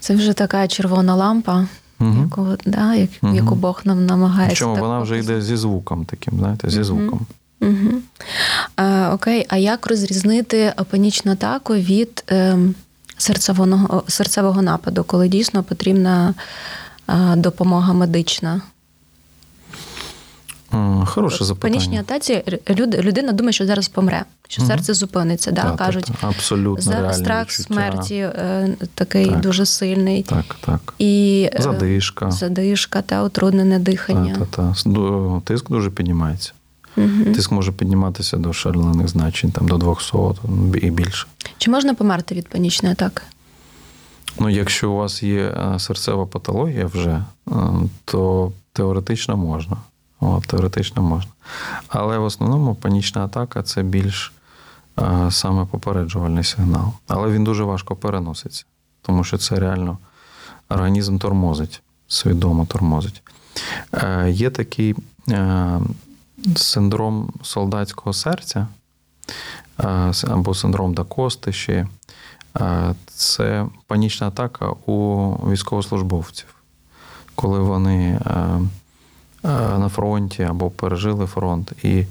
Це 0.00 0.14
вже 0.14 0.32
така 0.32 0.68
червона 0.68 1.14
лампа, 1.14 1.66
Угу. 2.00 2.22
яку, 2.24 2.46
да, 2.66 2.94
як, 2.94 3.10
Мгм. 3.22 3.34
яку 3.34 3.54
Бог 3.54 3.80
нам 3.84 4.06
намагається. 4.06 4.54
Причому 4.54 4.74
так 4.74 4.82
вона 4.84 5.00
вже 5.00 5.18
йде 5.18 5.42
зі 5.42 5.56
звуком 5.56 6.04
таким, 6.04 6.38
знаєте, 6.38 6.70
зі 6.70 6.82
звуком. 6.82 7.26
Угу. 7.60 7.90
А, 8.76 9.10
окей, 9.14 9.46
а 9.48 9.56
як 9.56 9.86
розрізнити 9.86 10.72
панічну 10.90 11.32
атаку 11.32 11.74
від 11.74 12.24
е, 12.30 12.58
серцевого, 13.18 14.02
серцевого 14.08 14.62
нападу, 14.62 15.04
коли 15.04 15.28
дійсно 15.28 15.62
потрібна 15.62 16.34
е, 17.08 17.36
допомога 17.36 17.92
медична? 17.92 18.60
Хороше 21.06 21.44
запитання. 21.44 21.72
панічній 21.74 21.98
атаці 21.98 22.42
людина 22.78 23.32
думає, 23.32 23.52
що 23.52 23.66
зараз 23.66 23.88
помре, 23.88 24.24
що 24.48 24.62
Мгм. 24.62 24.70
серце 24.70 24.94
зупиниться. 24.94 25.50
Да? 25.50 25.62
Та, 25.62 25.70
та, 25.70 25.76
Кажуть, 25.76 26.08
та. 26.20 26.28
абсолютно 26.28 26.82
за, 26.82 27.12
страх 27.12 27.46
відчуття. 27.46 27.62
смерті 27.74 28.14
е, 28.16 28.68
такий 28.94 29.26
Так. 29.26 29.40
дуже 29.40 29.66
сильний. 29.66 30.22
Так, 30.22 30.56
так. 30.60 30.94
І 30.98 31.48
е, 31.54 31.62
Задишка. 31.62 32.30
задишка 32.30 33.02
та 33.02 33.24
утруднене 33.24 33.78
дихання. 33.78 34.34
Та, 34.34 34.44
та, 34.44 34.74
та. 34.84 35.40
Тиск 35.44 35.70
дуже 35.70 35.90
піднімається. 35.90 36.52
Мгм. 36.96 37.34
Тиск 37.34 37.50
може 37.52 37.72
підніматися 37.72 38.36
до 38.36 38.52
шалених 38.52 39.08
значень, 39.08 39.50
там, 39.50 39.68
до 39.68 39.76
200 39.78 40.16
і 40.82 40.90
більше. 40.90 41.26
Чи 41.58 41.70
можна 41.70 41.94
померти 41.94 42.34
від 42.34 42.48
панічної 42.48 42.92
атаки? 42.92 43.22
Ну, 44.40 44.48
якщо 44.48 44.90
у 44.90 44.96
вас 44.96 45.22
є 45.22 45.40
е, 45.40 45.78
серцева 45.78 46.26
патологія 46.26 46.86
вже, 46.86 47.24
то 48.04 48.52
теоретично 48.72 49.36
можна. 49.36 49.76
О, 50.20 50.40
теоретично 50.46 51.02
можна. 51.02 51.32
Але 51.88 52.18
в 52.18 52.24
основному 52.24 52.74
панічна 52.74 53.24
атака 53.24 53.62
це 53.62 53.82
більш 53.82 54.32
е, 54.98 55.30
саме 55.30 55.66
попереджувальний 55.66 56.44
сигнал. 56.44 56.92
Але 57.08 57.30
він 57.30 57.44
дуже 57.44 57.64
важко 57.64 57.96
переноситься, 57.96 58.64
тому 59.02 59.24
що 59.24 59.38
це 59.38 59.56
реально 59.60 59.98
організм 60.68 61.18
тормозить, 61.18 61.82
свідомо 62.08 62.66
тормозить. 62.66 63.22
Е, 63.92 64.30
Є 64.30 64.50
такий 64.50 64.94
е, 65.28 65.80
синдром 66.56 67.32
солдатського 67.42 68.12
серця 68.12 68.66
е, 69.80 70.12
або 70.28 70.54
синдром 70.54 70.94
Дакости 70.94 71.52
ще. 71.52 71.86
Е, 72.60 72.94
Це 73.06 73.66
панічна 73.86 74.28
атака 74.28 74.68
у 74.86 75.30
військовослужбовців, 75.50 76.54
коли 77.34 77.58
вони 77.58 78.20
е, 78.26 78.60
на 79.52 79.88
фронті 79.88 80.42
або 80.42 80.70
пережили 80.70 81.26
фронт, 81.26 81.72
і 81.82 81.96
е, 81.96 82.06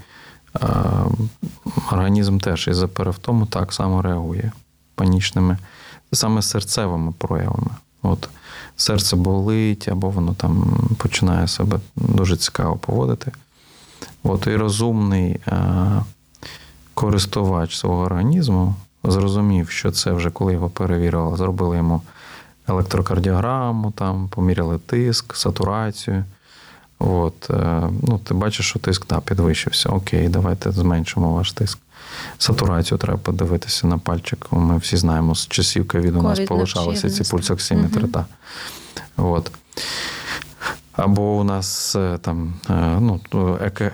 організм 1.92 2.38
теж 2.38 2.68
із-за 2.68 2.88
перевтому 2.88 3.46
так 3.46 3.74
само 3.74 4.02
реагує 4.02 4.52
панічними, 4.96 5.58
саме 6.14 6.42
серцевими 6.42 7.14
проявами. 7.18 7.72
От 8.02 8.30
серце 8.76 9.16
болить, 9.16 9.88
або 9.88 10.10
воно 10.10 10.34
там 10.34 10.80
починає 10.98 11.48
себе 11.48 11.80
дуже 11.96 12.38
цікаво 12.38 12.76
поводити. 12.76 13.32
От 14.24 14.48
і 14.48 14.56
розумний 14.56 15.40
е, 15.48 16.04
користувач 16.94 17.78
свого 17.78 18.04
організму 18.04 18.76
зрозумів, 19.04 19.70
що 19.70 19.92
це 19.92 20.12
вже 20.12 20.30
коли 20.30 20.54
його 20.54 20.70
перевірили, 20.70 21.38
зробили 21.38 21.78
йому 21.78 22.02
електрокардіограму, 22.68 23.92
там, 23.92 24.28
поміряли 24.28 24.78
тиск, 24.78 25.36
сатурацію. 25.36 26.24
От, 27.00 27.50
е, 27.50 27.90
ну, 28.04 28.20
ти 28.24 28.34
бачиш, 28.34 28.70
що 28.70 28.80
тиск 28.80 29.08
да, 29.08 29.20
підвищився. 29.20 29.90
Окей, 29.90 30.30
давайте 30.30 30.72
зменшимо 30.72 31.34
ваш 31.34 31.52
тиск. 31.52 31.80
Сатурацію 32.38 32.98
треба 32.98 33.20
подивитися 33.20 33.88
на 33.88 33.98
пальчик. 33.98 34.48
Ми 34.52 34.78
всі 34.78 34.98
знаємо, 34.98 35.36
з 35.36 35.48
часів 35.48 35.88
ковіду 35.88 36.20
у 36.20 36.24
нас 36.24 36.40
полишалися 36.40 37.10
ці 37.10 37.32
пульсоксиметри. 37.32 38.02
Мгм. 38.02 38.12
Та. 38.12 38.26
От. 39.18 39.52
Або 40.92 41.22
у 41.22 41.44
нас 41.44 41.96
е, 41.96 42.18
там, 42.22 42.54
е, 42.70 43.00
ну, 43.00 43.20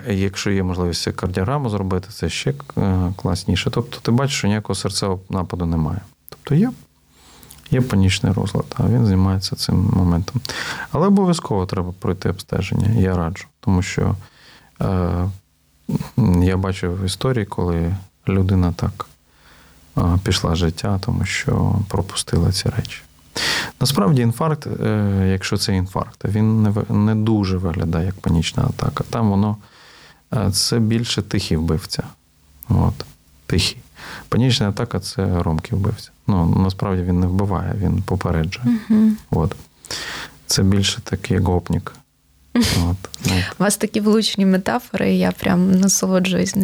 якщо 0.08 0.50
є 0.50 0.62
можливість 0.62 1.12
кардіограму 1.12 1.70
зробити, 1.70 2.08
це 2.12 2.28
ще 2.28 2.54
класніше. 3.16 3.70
Тобто 3.70 3.98
ти 4.02 4.10
бачиш, 4.10 4.38
що 4.38 4.48
ніякого 4.48 4.74
серцевого 4.74 5.20
нападу 5.30 5.66
немає. 5.66 6.00
Тобто 6.28 6.54
є, 6.54 6.70
є 7.74 7.80
панічний 7.80 8.32
розлад, 8.32 8.64
а 8.76 8.88
він 8.88 9.06
займається 9.06 9.56
цим 9.56 9.90
моментом. 9.96 10.40
Але 10.92 11.06
обов'язково 11.06 11.66
треба 11.66 11.92
пройти 12.00 12.30
обстеження, 12.30 13.00
я 13.00 13.16
раджу, 13.16 13.44
тому 13.60 13.82
що 13.82 14.16
е, 14.80 15.28
я 16.42 16.56
бачив 16.56 17.04
історії, 17.04 17.46
коли 17.46 17.96
людина 18.28 18.72
так 18.72 19.06
е, 19.98 20.02
пішла 20.24 20.54
з 20.54 20.58
життя, 20.58 20.98
тому 21.02 21.24
що 21.24 21.74
пропустила 21.88 22.52
ці 22.52 22.68
речі. 22.68 23.02
Насправді, 23.80 24.22
інфаркт, 24.22 24.66
е, 24.66 25.28
якщо 25.32 25.56
це 25.56 25.76
інфаркт, 25.76 26.24
він 26.24 26.62
не, 26.62 26.72
не 26.88 27.14
дуже 27.14 27.56
виглядає 27.56 28.06
як 28.06 28.14
панічна 28.14 28.62
атака. 28.62 29.04
Там 29.10 29.30
воно 29.30 29.56
е, 30.34 30.50
це 30.50 30.78
більше 30.78 31.22
тихий 31.22 31.56
вбивця. 31.56 32.02
От, 32.68 33.04
тихий. 33.46 33.83
Панічна 34.28 34.68
атака 34.68 35.00
це 35.00 35.24
громкий 35.24 35.78
вбивця. 35.78 36.10
Ну, 36.26 36.46
насправді 36.46 37.02
він 37.02 37.20
не 37.20 37.26
вбиває, 37.26 37.74
він 37.78 38.02
попереджує. 38.02 38.78
Угу. 38.90 39.10
От. 39.30 39.56
Це 40.46 40.62
більше 40.62 41.00
такий 41.00 41.38
гопнік. 41.38 41.92
От, 42.54 42.96
ну, 43.26 43.32
У 43.58 43.62
вас 43.62 43.76
такі 43.76 44.00
влучні 44.00 44.46
метафори, 44.46 45.14
я 45.14 45.32
прям 45.32 45.70
насолоджуюсь. 45.70 46.56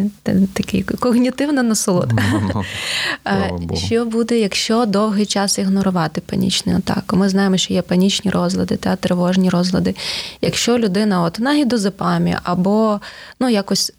Такий 0.53 0.83
когнітивна 0.83 1.63
насолода. 1.63 2.15
ну, 2.31 2.51
ну, 2.55 2.63
Е. 3.27 3.75
Що 3.75 4.05
буде, 4.05 4.39
якщо 4.39 4.85
довгий 4.85 5.25
час 5.25 5.57
ігнорувати 5.57 6.21
панічну 6.21 6.77
атаку? 6.77 7.15
Ми 7.15 7.29
знаємо, 7.29 7.57
що 7.57 7.73
є 7.73 7.81
панічні 7.81 8.31
розлади 8.31 8.75
та 8.75 8.95
тривожні 8.95 9.49
розлади. 9.49 9.95
Якщо 10.41 10.77
людина 10.77 11.21
от 11.21 11.39
на 11.39 11.53
гідозепамі 11.53 12.35
або 12.43 12.99
ну 13.39 13.49
якось 13.49 13.93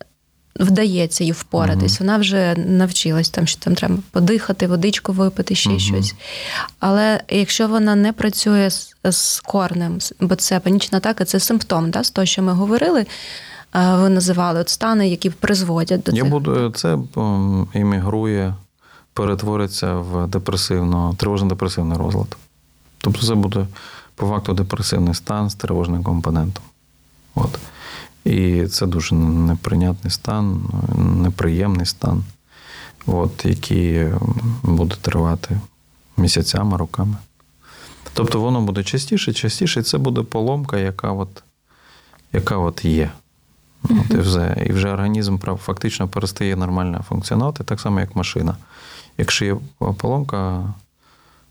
вдається 0.60 1.24
їй 1.24 1.32
впоратись, 1.32 2.00
вона 2.00 2.18
вже 2.18 2.54
навчилась 2.56 3.28
там, 3.30 3.46
що 3.46 3.60
там 3.60 3.74
треба 3.74 3.94
подихати, 4.10 4.66
водичку 4.66 5.12
випити, 5.12 5.54
ще 5.54 5.78
щось. 5.78 6.14
Але 6.78 7.20
якщо 7.28 7.68
вона 7.68 7.94
не 7.94 8.12
працює 8.12 8.70
з, 8.70 8.94
з 9.10 9.40
корнем, 9.40 9.98
бо 10.20 10.34
це 10.36 10.60
панічна 10.60 10.98
атака, 10.98 11.24
це 11.24 11.40
симптом, 11.40 11.90
да, 11.90 12.04
з 12.04 12.10
того, 12.10 12.24
що 12.26 12.42
ми 12.42 12.52
говорили. 12.52 13.06
е, 13.74 13.96
Ви 13.96 14.08
називали 14.08 14.60
от 14.60 14.68
стани, 14.68 15.08
які 15.08 15.30
призводять 15.30 16.02
до 16.02 16.12
Я 16.12 16.22
цих. 16.22 16.30
буду, 16.30 16.70
це 16.70 16.98
іммігрує, 17.74 18.54
перетвориться 19.14 19.94
в 19.94 20.26
депресивно, 20.26 21.16
тривожно-депресивний 21.18 21.98
розлад. 21.98 22.36
Тобто 22.98 23.26
це 23.26 23.34
буде 23.34 23.66
по 24.14 24.26
факту 24.26 24.52
депресивний 24.54 25.14
стан 25.14 25.50
з 25.50 25.54
тривожним 25.54 26.02
компонентом. 26.02 26.64
От. 27.34 27.58
І 28.24 28.66
це 28.66 28.86
дуже 28.86 29.14
неприйнятний 29.14 30.10
стан, 30.10 30.62
неприємний 30.98 31.86
стан, 31.86 32.24
от, 33.06 33.44
який 33.44 34.08
буде 34.62 34.96
тривати 35.00 35.60
місяцями, 36.16 36.76
роками. 36.76 37.16
Тобто 38.14 38.40
воно 38.40 38.60
буде 38.60 38.84
частіше, 38.84 39.32
частіше, 39.32 39.80
і 39.80 39.82
це 39.82 39.98
буде 39.98 40.22
поломка, 40.22 40.78
яка 40.78 41.12
от, 41.12 41.42
яка 42.32 42.56
от 42.56 42.84
є. 42.84 43.10
От, 43.84 44.10
і, 44.10 44.16
вже, 44.16 44.64
і 44.66 44.72
вже 44.72 44.88
організм 44.88 45.38
фактично 45.38 46.08
перестає 46.08 46.56
нормально 46.56 47.04
функціонувати, 47.08 47.64
так 47.64 47.80
само, 47.80 48.00
як 48.00 48.16
машина. 48.16 48.56
Якщо 49.18 49.44
є 49.44 49.56
поломка, 49.96 50.64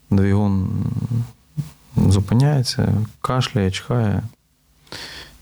двигун 0.10 0.70
зупиняється, 1.96 2.94
кашляє, 3.22 3.72
чхає, 3.72 4.24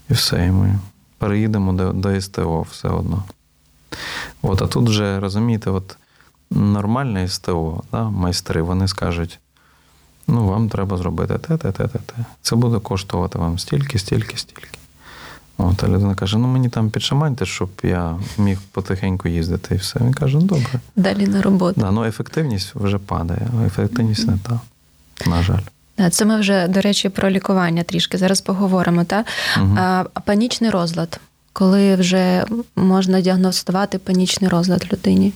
і 0.10 0.14
все, 0.14 0.46
і 0.46 0.52
ми 0.52 0.80
переїдемо 1.20 1.74
до, 1.74 1.94
до 1.94 2.22
СТО 2.22 2.66
все 2.72 2.88
одно. 2.88 3.24
От, 4.42 4.62
а 4.62 4.68
тут 4.68 4.90
вже, 4.90 5.20
розумієте, 5.20 5.70
от 5.70 5.98
нормальне 6.52 7.28
СТО, 7.28 7.84
да, 7.92 8.10
майстри, 8.10 8.62
вони 8.62 8.88
скажуть: 8.88 9.40
ну, 10.28 10.48
вам 10.48 10.70
треба 10.70 10.98
зробити 10.98 11.38
те, 11.38 11.58
те, 11.58 11.72
те, 11.72 11.88
те, 11.88 12.00
те. 12.00 12.16
Це 12.42 12.56
буде 12.56 12.80
коштувати 12.80 13.40
вам 13.40 13.60
стільки, 13.60 14.00
стільки, 14.00 14.38
стільки. 14.38 14.70
От, 15.58 15.84
а 15.84 15.88
людина 15.88 16.16
каже: 16.16 16.38
ну 16.38 16.48
мені 16.48 16.70
там 16.70 16.90
підшаманьте, 16.90 17.46
щоб 17.46 17.70
я 17.84 18.20
міг 18.38 18.60
потихеньку 18.72 19.28
їздити 19.28 19.76
і 19.76 19.78
все. 19.78 20.00
Він 20.00 20.14
каже: 20.14 20.38
ну 20.38 20.44
добре. 20.44 20.80
Далі 20.96 21.28
на 21.28 21.42
роботу. 21.42 21.82
Да, 21.82 21.92
ну 21.92 22.04
ефективність 22.04 22.76
вже 22.76 22.98
падає, 22.98 23.48
а 23.60 23.66
ефективність 23.66 24.28
не 24.28 24.38
та. 24.38 24.60
На 25.30 25.44
жаль. 25.44 25.62
Це 26.12 26.26
ми 26.26 26.40
вже, 26.40 26.68
до 26.68 26.82
речі, 26.82 27.10
про 27.10 27.30
лікування 27.30 27.84
трішки 27.84 28.18
зараз 28.18 28.42
поговоримо. 28.42 29.04
Та? 29.04 29.26
А, 29.56 30.06
панічний 30.26 30.70
розлад. 30.70 31.20
коли 31.54 31.96
вже 31.96 32.46
можна 32.76 33.22
діагностувати 33.22 33.98
панічний 33.98 34.50
розлад 34.50 34.94
людині? 34.94 35.34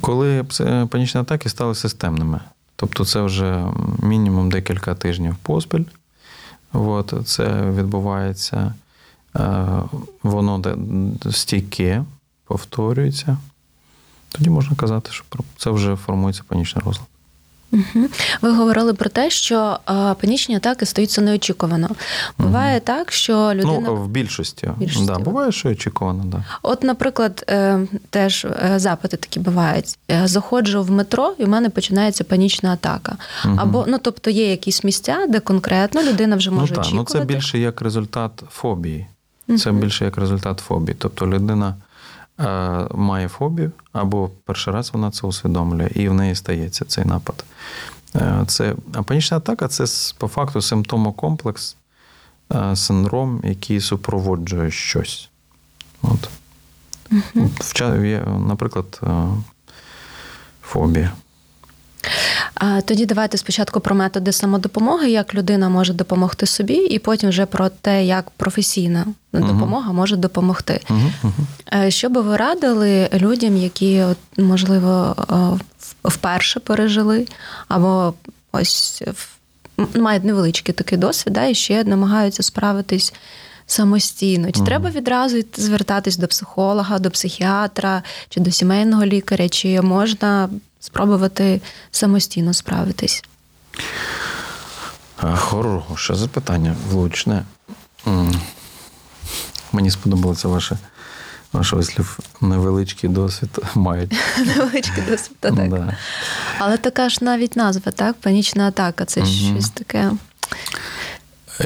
Коли 0.00 0.44
панічні 0.90 1.20
атаки 1.20 1.48
стали 1.48 1.74
системними, 1.74 2.40
тобто 2.76 3.04
це 3.04 3.22
вже 3.22 3.64
мінімум 4.02 4.50
декілька 4.50 4.94
тижнів 4.94 5.36
поспіль. 5.42 5.84
От, 6.72 7.14
це 7.24 7.70
відбувається, 7.70 8.74
е, 9.36 9.66
воно 10.22 10.62
стійке, 11.30 12.04
повторюється. 12.44 13.36
Тоді 14.28 14.50
можна 14.50 14.76
казати, 14.76 15.12
що 15.12 15.24
це 15.56 15.70
вже 15.70 15.96
формується 15.96 16.42
панічний 16.48 16.84
розлад. 16.84 17.06
Угу. 17.72 18.06
Ви 18.42 18.50
говорили 18.50 18.94
про 18.94 19.10
те, 19.10 19.30
що 19.30 19.78
е, 19.90 20.14
панічні 20.20 20.56
атаки 20.56 20.86
стаються 20.86 21.20
неочікувано. 21.20 21.88
Буває 22.38 22.80
так, 22.80 23.12
що 23.12 23.50
людина. 23.54 23.80
Ну, 23.80 23.96
в 23.96 24.08
більшості. 24.08 24.70
Більшості, 24.76 25.06
да, 25.06 25.18
буває, 25.18 25.52
що 25.52 25.68
очікувано, 25.68 26.24
да. 26.24 26.44
От, 26.62 26.82
наприклад, 26.82 27.44
е, 27.50 27.80
теж 28.10 28.44
е, 28.44 28.74
запити 28.76 29.16
такі 29.16 29.40
бувають. 29.40 29.98
Заходжу 30.24 30.82
в 30.82 30.90
метро, 30.90 31.34
і 31.38 31.44
в 31.44 31.48
мене 31.48 31.70
починається 31.70 32.24
панічна 32.24 32.72
атака. 32.72 33.16
Мгм. 33.44 33.60
Або 33.60 33.84
ну, 33.88 33.98
тобто 34.02 34.30
є 34.30 34.50
якісь 34.50 34.84
місця, 34.84 35.26
де 35.28 35.40
конкретно 35.40 36.02
людина 36.02 36.36
вже 36.36 36.50
може 36.50 36.74
ну, 36.76 36.82
так, 36.82 36.92
ну, 36.94 37.04
це 37.04 37.24
більше 37.24 37.58
як 37.58 37.82
результат 37.82 38.42
фобії. 38.50 39.06
Це 39.58 39.72
більше 39.72 40.04
як 40.04 40.18
результат 40.18 40.58
фобії. 40.58 40.96
Тобто 40.98 41.26
людина 41.26 41.74
має 42.94 43.28
фобію, 43.28 43.72
або 43.92 44.30
перший 44.44 44.74
раз 44.74 44.90
вона 44.92 45.10
це 45.10 45.26
усвідомлює, 45.26 45.90
і 45.94 46.08
в 46.08 46.14
неї 46.14 46.34
стається 46.34 46.84
цей 46.84 47.04
напад. 47.04 47.44
Е, 48.16 48.44
це, 48.46 48.74
а 48.94 49.02
панічна 49.02 49.36
атака 49.36 49.68
це 49.68 50.14
по 50.18 50.28
факту 50.28 50.62
симптомокомплекс, 50.62 51.76
е, 52.54 52.76
синдром, 52.76 53.40
який 53.44 53.80
супроводжує 53.80 54.70
щось. 54.70 55.28
От. 56.02 56.28
Угу. 57.12 57.50
наприклад, 58.38 59.00
е, 59.02 59.08
фобія. 60.62 61.12
Тоді 62.84 63.06
давайте 63.06 63.38
спочатку 63.38 63.80
про 63.80 63.94
методи 63.94 64.32
самодопомоги, 64.32 65.10
як 65.10 65.34
людина 65.34 65.68
може 65.68 65.92
допомогти 65.92 66.46
собі, 66.46 66.74
і 66.74 66.98
потім 66.98 67.28
вже 67.28 67.46
про 67.46 67.68
те, 67.68 68.04
як 68.04 68.30
професійна 68.30 69.06
допомога 69.32 69.92
може 69.92 70.16
допомогти. 70.16 70.80
Угу, 70.90 71.12
угу. 71.22 71.90
Що 71.90 72.08
би 72.08 72.20
ви 72.20 72.36
радили 72.36 73.08
людям, 73.12 73.56
які, 73.56 74.04
можливо, 74.38 75.16
е, 75.30 75.64
вперше 76.04 76.60
пережили, 76.60 77.26
або 77.68 78.14
ось 78.52 79.02
мають 79.94 80.24
невеличкий 80.24 80.74
такий 80.74 80.98
досвід, 80.98 81.32
да, 81.32 81.46
і 81.46 81.54
ще 81.54 81.84
намагаються 81.84 82.42
справитись 82.42 83.12
самостійно? 83.72 84.52
Чи 84.52 84.58
Мгм. 84.58 84.66
треба 84.66 84.90
відразу 84.90 85.42
звертатись 85.56 86.16
до 86.16 86.26
психолога, 86.28 86.98
до 86.98 87.10
психіатра 87.10 88.02
чи 88.28 88.40
до 88.40 88.50
сімейного 88.50 89.04
лікаря, 89.04 89.48
чи 89.48 89.80
можна 89.80 90.48
спробувати 90.80 91.60
самостійно 91.90 92.54
справитись? 92.54 93.24
Хороше 95.34 96.14
запитання, 96.14 96.76
влучне. 96.90 97.44
Мені 99.72 99.90
сподобалося 99.90 100.48
ваше, 100.48 100.78
ваш 101.52 101.72
вислів. 101.72 102.18
Невеличкий 102.40 103.10
досвід 103.10 103.50
мають. 103.74 104.12
Невеличкий 104.46 105.04
досвід, 105.08 105.36
та 105.40 105.50
так. 105.52 105.68
Да. 105.70 105.96
Але 106.58 106.76
така 106.76 107.08
ж 107.08 107.18
навіть 107.20 107.56
назва, 107.56 107.92
так? 107.92 108.16
Панічна 108.16 108.68
атака 108.68 109.04
це 109.04 109.26
щось 109.26 109.70
таке. 109.70 110.10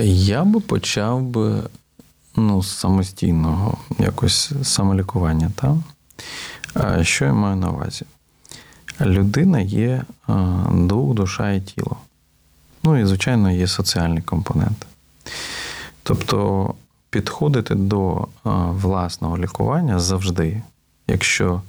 Я 0.02 0.44
би 0.44 0.60
почав 0.60 1.22
би 1.22 1.62
ну, 2.36 2.62
самостійного 2.62 3.78
якось 3.98 4.52
самолікування. 4.62 5.50
Та? 5.54 5.76
Що 7.04 7.24
я 7.24 7.32
маю 7.32 7.56
на 7.56 7.70
увазі? 7.70 8.04
Людина 9.00 9.60
є 9.60 10.04
дух, 10.72 11.14
душа 11.14 11.52
і 11.52 11.60
тіло. 11.60 11.96
Ну 12.82 13.00
і, 13.00 13.06
звичайно, 13.06 13.50
є 13.50 13.66
соціальний 13.66 14.22
компонент. 14.22 14.86
Тобто 16.02 16.74
підходити 17.10 17.74
до 17.74 18.28
власного 18.70 19.38
лікування 19.38 20.00
завжди, 20.00 20.62
якщо 21.06 21.62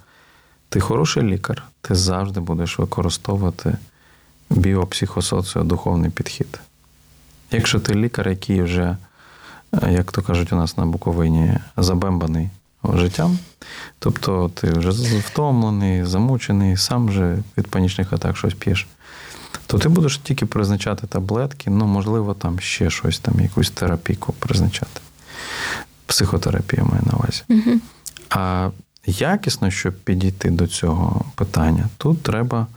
ти 0.69 0.79
хороший 0.79 1.23
лікар, 1.23 1.63
ти 1.81 1.95
завжди 1.95 2.39
будеш 2.39 2.79
використовувати 2.79 3.77
біопсихосоціодуховний 4.49 6.09
підхід. 6.11 6.59
Якщо 7.51 7.79
ти 7.79 7.95
лікар, 7.95 8.29
який 8.29 8.61
вже, 8.61 8.97
як 9.89 10.11
то 10.11 10.21
кажуть 10.21 10.53
у 10.53 10.55
нас 10.55 10.77
на 10.77 10.85
Буковині, 10.85 11.57
забембаний 11.77 12.49
життям, 12.93 13.37
тобто 13.99 14.51
ти 14.53 14.69
вже 14.69 14.89
втомлений, 15.19 16.05
замучений, 16.05 16.77
сам 16.77 17.07
вже 17.07 17.37
від 17.57 17.67
панічних 17.67 18.13
атак 18.13 18.37
щось 18.37 18.53
п'єш, 18.53 18.87
то 19.67 19.79
ти 19.79 19.89
будеш 19.89 20.17
тільки 20.17 20.45
призначати 20.45 21.07
таблетки, 21.07 21.69
ну, 21.69 21.85
можливо, 21.85 22.33
там 22.33 22.59
ще 22.59 22.89
щось, 22.89 23.19
там, 23.19 23.39
якусь 23.39 23.69
терапійку 23.69 24.33
призначати. 24.33 25.01
Психотерапія 26.05 26.83
маю 26.83 27.03
на 27.05 27.13
увазі. 27.13 27.43
Угу. 27.49 27.79
А 28.29 28.69
якісно, 29.05 29.71
щоб 29.71 29.93
підійти 29.93 30.49
до 30.49 30.67
цього 30.67 31.25
питання, 31.35 31.85
тут 31.97 32.23
треба 32.23 32.67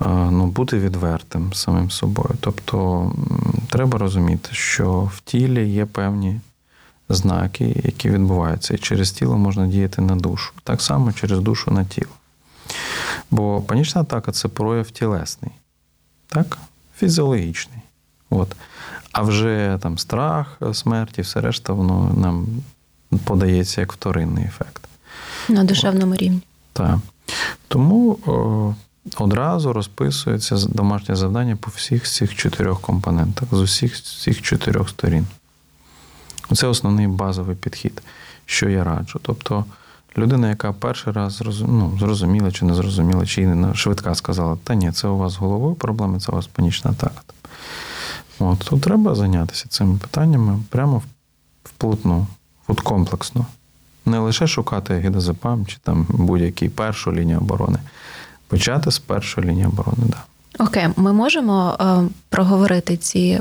ну, 0.00 0.46
бути 0.46 0.78
відвертим 0.78 1.52
самим 1.52 1.90
собою. 1.90 2.34
Тобто 2.40 3.12
треба 3.68 3.98
розуміти, 3.98 4.48
що 4.52 5.10
в 5.14 5.20
тілі 5.20 5.68
є 5.68 5.86
певні 5.86 6.40
знаки, 7.08 7.82
які 7.84 8.10
відбуваються, 8.10 8.74
і 8.74 8.78
через 8.78 9.10
тіло 9.10 9.38
можна 9.38 9.66
діяти 9.66 10.02
на 10.02 10.16
душу. 10.16 10.52
Так 10.64 10.82
само 10.82 11.12
через 11.12 11.40
душу 11.40 11.70
на 11.70 11.84
тіло. 11.84 12.12
Бо 13.30 13.60
панічна 13.60 14.00
атака 14.00 14.32
це 14.32 14.48
прояв 14.48 14.90
тілесний, 14.90 15.52
так? 16.28 16.58
фізіологічний. 16.98 17.78
От. 18.30 18.56
А 19.12 19.22
вже 19.22 19.78
там 19.82 19.98
страх, 19.98 20.60
смерті, 20.72 21.22
все 21.22 21.40
решта, 21.40 21.72
воно 21.72 22.14
нам 22.16 22.46
подається 23.24 23.80
як 23.80 23.92
вторинний 23.92 24.44
ефект. 24.44 24.82
На 25.48 25.64
душевному 25.64 26.14
рівні. 26.14 26.40
Так. 26.72 26.98
Тому 27.68 28.18
о, 28.26 28.74
одразу 29.16 29.72
розписується 29.72 30.56
домашнє 30.68 31.16
завдання 31.16 31.56
по 31.56 31.70
всіх 31.70 32.04
цих 32.08 32.34
чотирьох 32.34 32.80
компонентах, 32.80 33.48
з 33.52 33.60
усіх 33.60 34.02
цих 34.02 34.42
чотирьох 34.42 34.88
сторін. 34.88 35.26
Це 36.54 36.66
основний 36.66 37.06
базовий 37.06 37.56
підхід, 37.56 38.02
що 38.46 38.68
я 38.68 38.84
раджу. 38.84 39.20
Тобто 39.22 39.64
людина, 40.18 40.48
яка 40.48 40.72
перший 40.72 41.12
раз 41.12 41.42
ну, 41.60 41.96
зрозуміла 41.98 42.52
чи 42.52 42.64
не 42.64 42.74
зрозуміла, 42.74 43.26
чи 43.26 43.56
швидка 43.74 44.14
сказала, 44.14 44.58
та 44.64 44.74
ні, 44.74 44.92
це 44.92 45.08
у 45.08 45.18
вас 45.18 45.32
з 45.32 45.36
головою 45.36 45.74
проблеми, 45.74 46.20
це 46.20 46.32
у 46.32 46.34
вас 46.34 46.46
панічна 46.46 46.90
атака. 46.90 47.22
От, 48.38 48.58
то 48.58 48.78
треба 48.78 49.14
зайнятися 49.14 49.68
цими 49.68 49.98
питаннями 49.98 50.58
прямо 50.68 51.02
вплотну, 51.64 52.26
от 52.68 52.80
комплексно. 52.80 53.46
Не 54.06 54.18
лише 54.18 54.46
шукати 54.46 55.00
гідозепам 55.00 55.66
чи 55.66 55.76
там 55.82 56.06
будь-який 56.08 56.68
першу 56.68 57.12
лінію 57.12 57.38
оборони. 57.38 57.78
Почати 58.48 58.90
з 58.90 58.98
першої 58.98 59.46
лінії 59.46 59.66
оборони, 59.66 59.98
так. 59.98 60.08
Да. 60.58 60.64
Окей, 60.64 60.88
ми 60.96 61.12
можемо 61.12 61.76
е, 61.80 62.08
проговорити 62.28 62.96
ці 62.96 63.40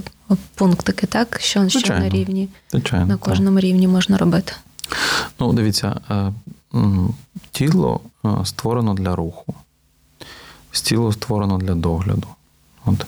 пунктики, 0.55 1.07
так? 1.07 1.37
Що, 1.41 1.69
що 1.69 1.93
на 1.93 2.09
рівні, 2.09 2.49
Звичайно. 2.71 3.05
на 3.05 3.13
так. 3.13 3.29
кожному 3.29 3.59
рівні 3.59 3.87
можна 3.87 4.17
робити? 4.17 4.53
Ну, 5.39 5.53
дивіться, 5.53 6.01
е, 6.11 6.31
тіло 7.51 7.99
е, 8.25 8.29
створено 8.43 8.93
для 8.93 9.15
руху, 9.15 9.53
тіло 10.71 11.13
створено 11.13 11.57
для 11.57 11.75
догляду. 11.75 12.27
От. 12.85 13.05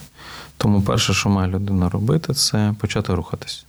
Тому 0.58 0.82
перше, 0.82 1.14
що 1.14 1.30
має 1.30 1.52
людина 1.52 1.90
робити, 1.90 2.34
це 2.34 2.74
почати 2.80 3.14
рухатись. 3.14 3.66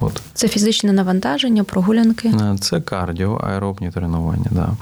От. 0.00 0.22
Це 0.34 0.48
фізичне 0.48 0.92
навантаження, 0.92 1.64
прогулянки. 1.64 2.28
Е, 2.28 2.56
Це 2.60 2.80
кардіо, 2.80 3.34
аеробні 3.34 3.90
тренування. 3.90 4.46
Да. 4.50 4.76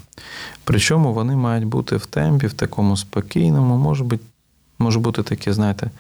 Причому 0.65 1.13
вони 1.15 1.37
мають 1.37 1.65
бути 1.65 1.97
в 1.97 2.07
темпі, 2.07 2.47
в 2.47 2.53
такому 2.53 2.97
спокійному, 2.97 3.77
може 3.77 4.05
бути, 4.05 4.25
може 4.79 4.99
бути 4.99 5.23
таке, 5.23 5.53
знаєте, 5.53 5.91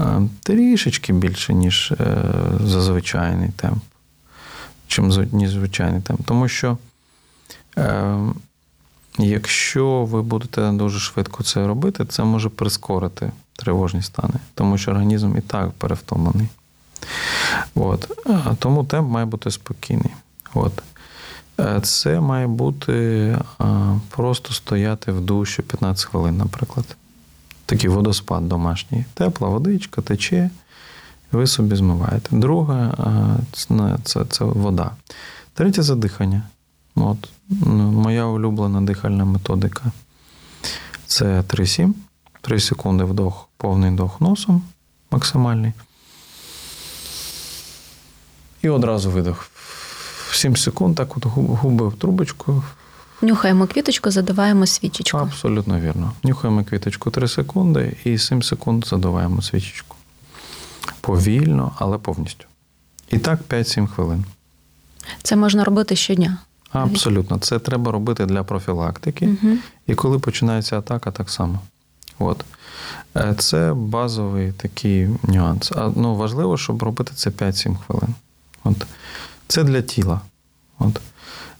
е, 0.00 0.22
трішечки 0.42 1.12
більше, 1.12 1.54
ніж 1.54 1.92
е, 2.00 2.24
зазвичайний 2.64 3.50
темп, 3.56 3.82
чим 4.86 5.12
звичайний 5.48 6.00
темп. 6.00 6.20
Тому 6.24 6.48
що 6.48 6.78
якщо 9.18 10.04
ви 10.04 10.22
будете 10.22 10.72
дуже 10.72 10.98
швидко 10.98 11.42
це 11.42 11.66
робити, 11.66 12.04
це 12.04 12.24
може 12.24 12.48
прискорити 12.48 13.32
тривожні 13.56 14.02
стани, 14.02 14.34
тому 14.54 14.78
що 14.78 14.90
організм 14.90 15.36
і 15.36 15.40
так 15.40 15.70
перевтомлений. 15.70 16.48
От. 17.74 18.10
Тому 18.58 18.84
темп 18.84 19.10
має 19.10 19.26
бути 19.26 19.50
спокійний. 19.50 20.14
От. 20.54 20.82
Е, 21.60 21.80
Це 21.82 22.20
має 22.20 22.46
бути 22.46 23.38
просто 24.08 24.54
стояти 24.54 25.12
в 25.12 25.20
душі 25.20 25.62
15 25.62 26.04
хвилин, 26.04 26.36
наприклад. 26.36 26.96
Такий 27.66 27.90
водоспад 27.90 28.48
домашній. 28.48 29.04
Тепла 29.14 29.48
водичка 29.48 30.02
тече, 30.02 30.50
Ви 31.32 31.46
собі 31.46 31.76
змиваєте. 31.76 32.36
Друге 32.36 32.92
це, 34.02 34.24
це, 34.24 34.44
вода. 34.44 34.90
Третє 35.54 35.82
задихання. 35.82 36.42
От, 36.94 37.28
ну, 37.48 37.90
Моя 37.92 38.24
улюблена 38.26 38.80
дихальна 38.80 39.24
методика. 39.24 39.82
Це 41.06 41.40
3-7. 41.40 41.92
3 42.40 42.60
секунди 42.60 43.04
вдох, 43.04 43.48
повний 43.56 43.90
вдох 43.90 44.20
носом 44.20 44.62
максимальний. 45.10 45.72
І 48.62 48.68
одразу 48.68 49.10
видох. 49.10 49.50
7 50.32 50.56
секунд, 50.56 50.96
так 50.96 51.16
от 51.16 51.24
губи 51.24 51.88
в 51.88 51.94
трубочку. 51.94 52.62
Нюхаємо 53.22 53.66
квіточку, 53.66 54.10
задуваємо 54.10 54.66
свічечку. 54.66 55.18
Абсолютно 55.18 55.80
вірно. 55.80 56.12
Нюхаємо 56.22 56.64
квіточку 56.64 57.10
3 57.10 57.28
секунди 57.28 57.96
і 58.04 58.18
7 58.18 58.42
секунд 58.42 58.86
задуваємо 58.86 59.42
свічечку. 59.42 59.96
Повільно, 61.00 61.72
але 61.78 61.98
повністю. 61.98 62.46
І 63.10 63.18
так 63.18 63.40
5-7 63.48 63.86
хвилин. 63.86 64.24
Це 65.22 65.36
можна 65.36 65.64
робити 65.64 65.96
щодня. 65.96 66.38
Абсолютно. 66.72 67.38
Це 67.38 67.58
треба 67.58 67.92
робити 67.92 68.26
для 68.26 68.44
профілактики. 68.44 69.26
Угу. 69.26 69.56
І 69.86 69.94
коли 69.94 70.18
починається 70.18 70.78
атака, 70.78 71.10
так 71.10 71.30
само. 71.30 71.60
От. 72.18 72.44
Е, 73.16 73.34
це 73.38 73.72
базовий 73.76 74.52
такий 74.52 75.08
нюанс. 75.22 75.72
А 75.72 75.90
ну, 75.96 76.14
важливо, 76.14 76.56
щоб 76.56 76.82
робити 76.82 77.12
це 77.14 77.30
5-7 77.30 77.76
хвилин. 77.86 78.14
От. 78.66 78.86
Це 79.48 79.64
для 79.64 79.82
тіла. 79.82 80.20
От. 80.78 81.00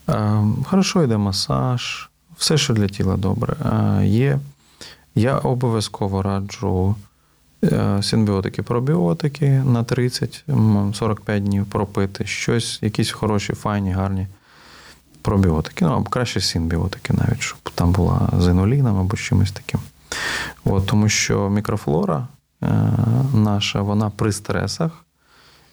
Е, 0.09 0.43
хорошо 0.65 1.03
йде 1.03 1.17
масаж, 1.17 2.09
все, 2.37 2.57
що 2.57 2.73
для 2.73 2.87
тіла 2.87 3.17
добре. 3.17 3.53
Е, 3.53 4.05
є. 4.05 4.39
Я 5.15 5.37
обов'язково 5.37 6.21
раджу 6.21 6.95
синбіотики, 8.01 8.63
пробіотики 8.63 9.49
на 9.49 9.83
30-45 9.83 11.39
днів 11.39 11.65
пропити, 11.65 12.25
щось, 12.25 12.79
якісь 12.81 13.11
хороші, 13.11 13.53
файні, 13.53 13.91
гарні 13.91 14.27
пробіотики. 15.21 15.85
Ну, 15.85 15.91
або 15.91 16.09
краще 16.09 16.41
синбіотики, 16.41 17.13
навіть, 17.13 17.41
щоб 17.41 17.59
там 17.75 17.91
була 17.91 18.29
з 18.39 18.47
інуліном 18.47 18.99
або 18.99 19.17
чимось 19.17 19.51
таким. 19.51 19.79
От, 20.65 20.85
Тому 20.85 21.09
що 21.09 21.49
мікрофлора 21.49 22.27
е, 22.63 22.67
наша, 23.33 23.81
вона 23.81 24.09
при 24.09 24.31
стресах 24.31 24.91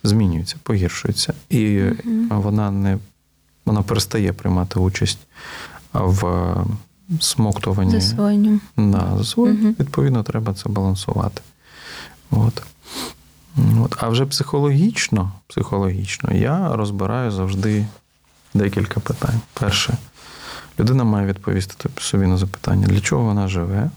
змінюється, 0.04 0.56
погіршується. 0.62 1.34
І 1.48 1.58
mm-hmm. 1.58 2.40
вона 2.40 2.70
не 2.70 2.98
вона 3.64 3.82
перестає 3.82 4.32
приймати 4.32 4.78
участь 4.78 5.18
в 5.92 6.54
смоктуванні. 7.20 7.90
Засвоєнням. 8.00 8.60
Да, 8.76 9.14
засвоєння. 9.18 9.68
Mm-hmm. 9.68 9.80
Відповідно, 9.80 10.22
треба 10.22 10.54
це 10.54 10.68
балансувати. 10.68 11.42
От. 12.30 12.62
От. 13.80 13.96
А 13.98 14.08
вже 14.08 14.26
психологічно, 14.26 15.32
психологічно 15.46 16.34
я 16.34 16.76
розбираю 16.76 17.30
завжди 17.30 17.86
декілька 18.54 19.00
питань. 19.00 19.40
Перше, 19.52 19.96
людина 20.78 21.04
має 21.04 21.26
відповісти 21.26 21.88
собі 21.98 22.26
на 22.26 22.36
запитання, 22.36 22.86
для 22.86 23.00
чого 23.00 23.24
вона 23.24 23.48
живе, 23.48 23.90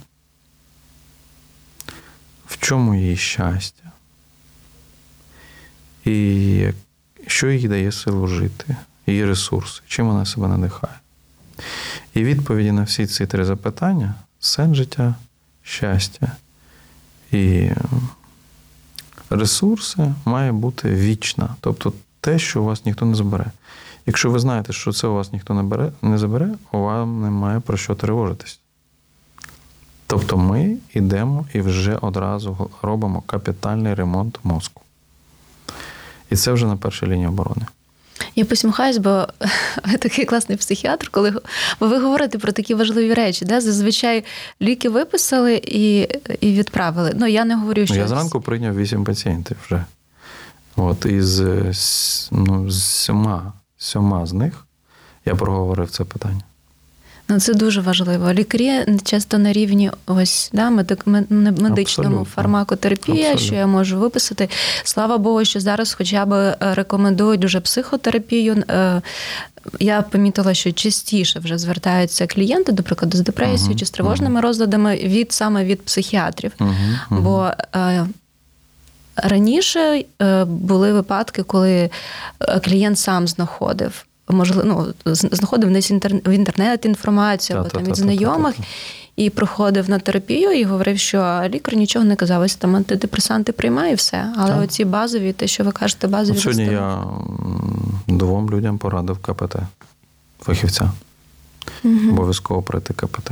в 2.47 2.57
чому 2.57 2.95
її 2.95 3.17
щастя, 3.17 3.86
і 6.07 6.73
що 7.27 7.51
їй 7.51 7.67
дає 7.67 7.91
силу 7.91 8.27
жити, 8.27 8.75
її 9.07 9.25
ресурси, 9.25 9.81
чим 9.87 10.07
вона 10.07 10.25
себе 10.25 10.47
надихає. 10.47 10.93
І 12.13 12.23
відповіді 12.23 12.71
на 12.71 12.83
всі 12.83 13.07
ці 13.07 13.25
три 13.25 13.45
запитання 13.45 14.15
сенс 14.39 14.77
життя, 14.77 15.15
щастя 15.63 16.31
і 17.31 17.69
ресурси 19.29 20.13
має 20.25 20.51
бути 20.51 20.95
вічна. 20.95 21.55
Тобто 21.59 21.93
те, 22.21 22.39
що 22.39 22.61
у 22.61 22.65
вас 22.65 22.85
ніхто 22.85 23.05
не 23.05 23.15
забере. 23.15 23.51
Якщо 24.05 24.31
ви 24.31 24.39
знаєте, 24.39 24.73
що 24.73 24.91
це 24.91 25.07
у 25.07 25.13
вас 25.13 25.33
ніхто 25.33 25.53
не 25.53 25.63
бере, 25.63 25.91
не 26.01 26.17
забере, 26.17 26.49
вам 26.71 27.21
немає 27.21 27.59
про 27.59 27.77
що 27.77 27.95
тривожитись. 27.95 28.59
Тобто 30.07 30.37
ми 30.37 30.77
йдемо 30.93 31.45
і 31.53 31.61
вже 31.61 31.95
одразу 31.95 32.69
робимо 32.81 33.21
капітальний 33.21 33.93
ремонт 33.93 34.39
мозку. 34.43 34.81
І 36.29 36.35
це 36.35 36.51
вже 36.51 36.65
на 36.65 36.77
першій 36.77 37.05
лінії 37.05 37.27
оборони. 37.27 37.65
Я 38.35 38.45
посміхаюсь, 38.45 38.97
бо 38.97 39.27
ви 39.85 39.97
такий 39.97 40.25
класний 40.25 40.57
психіатр, 40.57 41.09
коли 41.09 41.33
бо 41.79 41.87
ви 41.87 41.99
говорите 41.99 42.37
про 42.37 42.51
такі 42.51 42.73
важливі 42.73 43.13
речі. 43.13 43.45
Да? 43.45 43.61
Зазвичай 43.61 44.23
ліки 44.61 44.89
виписали 44.89 45.61
і 45.65 46.07
і 46.41 46.51
відправили. 46.51 47.11
Ну, 47.15 47.27
я 47.27 47.45
не 47.45 47.55
говорю, 47.55 47.85
що. 47.85 47.95
Я 47.95 48.07
зранку 48.07 48.41
прийняв 48.41 48.77
вісім 48.77 49.03
пацієнтів 49.03 49.57
вже. 49.65 49.85
От 50.75 51.05
із 51.05 51.39
ну, 52.31 52.71
сьома, 52.71 53.53
сьома 53.77 54.25
з 54.25 54.33
них 54.33 54.65
я 55.25 55.35
проговорив 55.35 55.89
це 55.89 56.03
питання. 56.03 56.41
Ну, 57.29 57.39
це 57.39 57.53
дуже 57.53 57.81
важливо. 57.81 58.33
Лікарі 58.33 58.97
часто 59.03 59.37
на 59.37 59.53
рівні 59.53 59.91
ось 60.05 60.49
да, 60.53 60.69
медичному 61.29 62.25
фармакотерапія, 62.25 63.15
Абсолютно. 63.15 63.45
що 63.45 63.55
я 63.55 63.67
можу 63.67 63.99
виписати. 63.99 64.49
Слава 64.83 65.17
Богу, 65.17 65.45
що 65.45 65.59
зараз 65.59 65.93
хоча 65.93 66.25
б 66.25 66.33
е, 66.33 66.57
рекомендують 66.59 67.45
уже 67.45 67.59
психотерапію. 67.59 68.63
Е, 68.69 69.01
я 69.79 70.01
помітила, 70.01 70.53
що 70.53 70.71
частіше 70.71 71.39
вже 71.39 71.57
звертаються 71.57 72.27
клієнти, 72.27 72.71
до 72.71 72.83
прикладу, 72.83 73.17
з 73.17 73.21
депресією 73.21 73.73
uh-huh, 73.75 73.79
чи 73.79 73.85
з 73.85 73.91
тривожними 73.91 74.39
uh-huh. 74.39 74.43
розладами 74.43 74.95
від 74.95 75.31
саме 75.31 75.65
від 75.65 75.85
психіатрів. 75.85 76.51
Uh-huh, 76.59 76.97
Бо 77.09 77.51
е, 77.75 78.07
раніше 79.15 80.03
е, 80.21 80.45
були 80.45 80.93
випадки, 80.93 81.43
коли 81.43 81.89
клієнт 82.63 82.99
сам 82.99 83.27
знаходив 83.27 84.05
можливо, 84.29 84.63
ну, 84.65 85.13
знаходив 85.13 85.73
десь 85.73 85.91
в 86.25 86.29
інтернет 86.29 86.85
інформацію 86.85 87.59
або 87.59 87.69
там 87.69 87.83
від 87.83 87.95
знайомих. 87.95 88.55
І 89.15 89.29
проходив 89.29 89.89
на 89.89 89.99
терапію 89.99 90.51
і 90.51 90.63
говорив, 90.63 90.99
що 90.99 91.41
лікар 91.49 91.75
нічого 91.75 92.05
не 92.05 92.15
казав, 92.15 92.41
ось 92.41 92.55
там 92.55 92.75
антидепресанти 92.75 93.51
приймає 93.51 93.91
і 93.91 93.95
все. 93.95 94.33
Але 94.37 94.53
так. 94.53 94.63
оці 94.63 94.85
базові, 94.85 95.33
те, 95.33 95.47
що 95.47 95.63
ви 95.63 95.71
кажете, 95.71 96.07
базові. 96.07 96.37
От 96.37 96.43
сьогодні 96.43 96.65
я 96.65 97.03
двом 98.07 98.49
людям 98.49 98.77
порадив 98.77 99.17
КПТ 99.17 99.55
фахівця. 100.41 100.91
Угу. 101.83 102.09
Обов'язково 102.09 102.61
пройти 102.61 102.93
КПТ, 102.93 103.31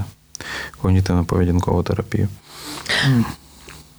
когнітивно-поведінкову 0.82 1.84
терапію. 1.84 2.28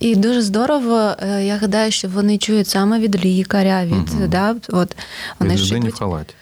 І 0.00 0.16
дуже 0.16 0.42
здорово, 0.42 1.14
е, 1.18 1.44
я 1.44 1.56
гадаю, 1.56 1.90
що 1.92 2.08
вони 2.08 2.38
чують 2.38 2.68
саме 2.68 2.98
від 2.98 3.24
лікаря, 3.24 3.84
від 3.84 3.92
угу. 3.92 4.26
да, 4.28 4.56
от 4.68 4.96
вони 5.38 5.54
від 5.54 5.60
людини 5.60 5.88
в 5.88 5.94
халаті. 5.94 6.34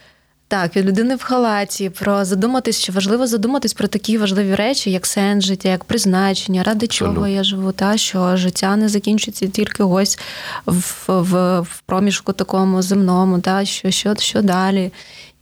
Так, 0.49 0.77
від 0.77 0.87
людини 0.87 1.17
в 1.17 1.23
халаті, 1.23 1.91
про 1.91 2.25
задуматись, 2.25 2.81
що 2.81 2.93
важливо 2.93 3.27
задуматись 3.27 3.73
про 3.73 3.89
такі 3.89 4.19
важливі 4.19 4.55
речі, 4.55 4.91
як 4.91 5.07
сенс 5.07 5.45
життя, 5.45 5.69
як 5.69 5.85
призначення, 5.85 6.63
ради 6.63 6.87
Абсолютно. 6.87 7.15
чого 7.15 7.29
я 7.29 7.45
живу, 7.45 7.73
та 7.73 7.97
що 7.97 8.37
життя 8.37 8.77
не 8.77 8.89
закінчиться 8.89 9.47
тільки 9.47 9.83
ось 9.83 10.19
в 10.67 10.95
в, 11.07 11.61
в 11.61 11.81
проміжку 11.87 12.33
такому 12.33 12.83
земному, 12.83 13.41
та 13.41 13.65
що, 13.65 13.91
що, 13.91 14.15
що 14.19 14.43
далі. 14.43 14.93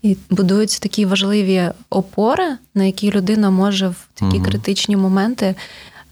І 0.03 0.17
будуються 0.31 0.81
такі 0.81 1.07
важливі 1.07 1.71
опори, 1.91 2.57
на 2.75 2.85
які 2.85 3.11
людина 3.11 3.51
може 3.51 3.89
в 3.89 4.07
такі 4.15 4.37
угу. 4.37 4.45
критичні 4.45 4.97
моменти 4.97 5.55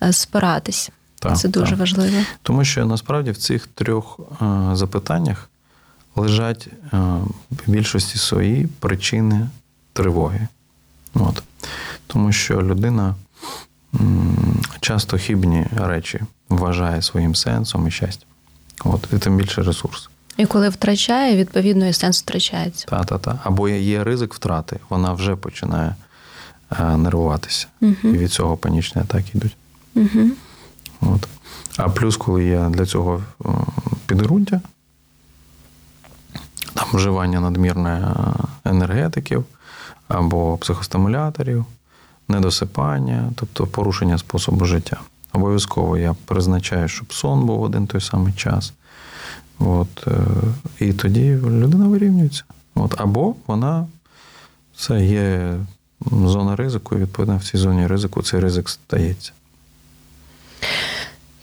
е, 0.03 0.13
спиратись. 0.13 0.91
Так, 1.19 1.39
Це 1.39 1.49
дуже 1.49 1.71
так. 1.71 1.79
важливо. 1.79 2.17
Тому 2.43 2.65
що 2.65 2.87
насправді 2.87 3.31
в 3.31 3.37
цих 3.37 3.67
трьох 3.67 4.21
е, 4.21 4.45
запитаннях 4.73 5.50
лежать 6.17 6.69
е, 6.93 6.97
в 7.51 7.71
більшості 7.71 8.19
свої 8.19 8.67
причини 8.67 9.49
тривоги. 9.93 10.49
От. 11.15 11.43
Тому 12.07 12.33
що 12.33 12.63
людина 12.63 13.15
часто 14.81 15.17
хібні 15.17 15.67
речі 15.77 16.21
вважає 16.49 17.03
своїм 17.03 17.35
сенсом 17.35 17.89
і 17.89 17.91
щастям. 17.91 18.29
От, 18.85 19.09
І 19.13 19.19
тим 19.19 19.37
більше 19.37 19.63
ресурс. 19.63 20.11
І 20.37 20.47
коли 20.47 20.69
втрачає, 20.69 21.37
відповідно, 21.37 21.87
і 21.87 21.93
сенс 21.93 22.23
втрачається. 22.23 22.87
Та-та-та. 22.87 23.39
Або 23.45 23.69
є 23.69 24.05
ризик 24.05 24.35
втрати, 24.35 24.81
вона 24.89 25.13
вже 25.13 25.37
починає 25.37 25.95
е, 26.81 26.97
нервуватися. 26.97 27.67
Угу. 27.81 27.95
І 28.05 28.09
від 28.09 28.33
цього 28.33 28.57
панічні 28.57 29.03
атаки 29.03 29.31
йдуть. 29.35 29.57
Угу. 29.95 30.31
От. 31.01 31.29
А 31.77 31.89
плюс, 31.89 32.17
коли 32.17 32.45
є 32.45 32.69
для 32.71 32.87
цього 32.87 33.23
е, 33.45 33.49
підґрунтя, 34.07 34.61
там 36.75 36.89
вживання 36.93 37.41
надмірне 37.41 38.15
енергетиків 38.65 39.45
або 40.09 40.57
психостимуляторів, 40.57 41.65
недосипання, 42.29 43.33
тобто 43.37 43.67
порушення 43.67 44.19
способу 44.19 44.65
життя. 44.65 45.01
Обов'язково 45.33 45.99
я 45.99 46.15
призначаю, 46.25 46.89
щоб 46.89 47.13
сон 47.13 47.47
був 47.47 47.63
один 47.63 47.87
той 47.87 48.01
самий 48.01 48.33
час. 48.33 48.73
От, 49.59 50.07
е, 50.07 50.13
І 50.79 50.93
тоді 50.93 51.35
людина 51.35 51.89
вирівнюється. 51.89 52.45
От, 52.75 53.01
Або 53.01 53.35
вона 53.47 53.87
це 54.77 55.05
є 55.05 55.57
зона 56.13 56.57
ризику, 56.57 56.95
і 56.95 56.99
відповідно 56.99 57.37
в 57.37 57.45
цій 57.45 57.59
зоні 57.59 57.87
ризику 57.87 58.23
цей 58.23 58.41
ризик 58.41 58.69
стається. 58.69 59.33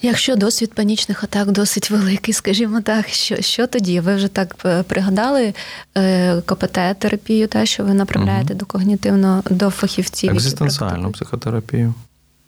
Якщо 0.01 0.35
досвід 0.35 0.73
панічних 0.73 1.23
атак 1.23 1.51
досить 1.51 1.91
великий, 1.91 2.33
скажімо 2.33 2.81
так, 2.81 3.07
що 3.07 3.41
що 3.41 3.67
тоді? 3.67 3.99
Ви 3.99 4.15
вже 4.15 4.27
так 4.27 4.55
е, 4.65 4.83
пригадали 4.83 5.53
е, 5.97 6.41
КПТ-терапію, 6.41 7.47
та 7.47 7.65
що 7.65 7.83
ви 7.83 7.93
направляєте 7.93 8.49
Мгм. 8.53 8.57
до 8.57 8.65
когнітивно 8.65 9.43
до 9.49 9.69
фахівців? 9.69 10.31
Екзистенціальну 10.31 11.11
психотерапію. 11.11 11.93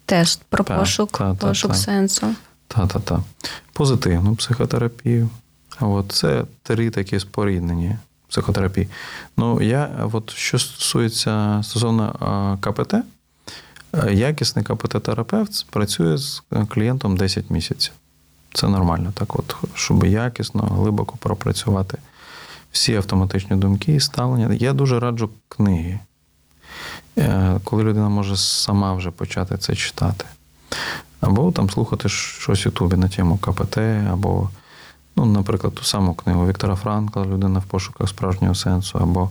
Теж 0.06 0.36
про 0.50 0.64
Так, 0.64 0.80
пошук, 0.80 1.18
та, 1.18 1.36
та, 1.36 1.48
пошук 1.48 1.72
та. 1.72 1.78
сенсу. 1.78 2.28
Та-та-та. 2.68 3.20
Позитивну 3.74 4.36
психотерапію. 4.36 5.30
От 5.80 6.12
це 6.12 6.44
три 6.64 6.90
такі 6.90 7.20
споріднені 7.20 7.96
психотерапії. 8.30 8.88
Ну, 9.38 9.62
я, 9.62 9.90
от 10.14 10.32
що 10.34 10.60
стосується 10.60 11.62
стосовно 11.64 12.16
а, 12.20 12.58
КПТ, 12.66 12.94
е, 12.94 13.04
якісний 14.12 14.65
КПТ-терапевт 14.65 15.65
працює 15.69 16.17
з 16.17 16.41
клієнтом 16.69 17.17
10 17.17 17.49
місяців. 17.49 17.93
Це 18.54 18.67
нормально, 18.67 19.12
так 19.13 19.39
от, 19.39 19.56
щоб 19.73 20.06
якісно, 20.06 20.62
глибоко 20.62 21.17
пропрацювати 21.19 21.97
всі 22.71 22.95
автоматичні 22.95 23.56
думки 23.56 23.95
і 23.95 23.99
ставлення. 23.99 24.54
Я 24.54 24.73
дуже 24.73 24.99
раджу 24.99 25.30
книги, 25.47 25.99
е, 27.17 27.60
коли 27.63 27.84
людина 27.84 28.10
може 28.10 28.38
сама 28.38 28.93
вже 28.93 29.12
почати 29.12 29.58
це 29.58 29.75
читати. 29.75 30.25
Або 31.21 31.52
там 31.52 31.69
слухати 31.69 32.10
щось 32.10 32.65
в 32.65 32.67
Ютубі 32.67 32.95
на 32.95 33.08
тему 33.08 33.38
КПТ, 33.38 33.78
або, 34.12 34.49
ну, 35.15 35.25
наприклад, 35.25 35.73
ту 35.75 35.84
саму 35.84 36.13
книгу 36.13 36.47
Віктора 36.47 36.75
Франкла 36.75 37.25
Людина 37.25 37.60
в 37.60 37.65
пошуках 37.65 38.10
справжнього 38.10 38.56
сенсу, 38.56 38.99
або 38.99 39.23
е, 39.23 39.30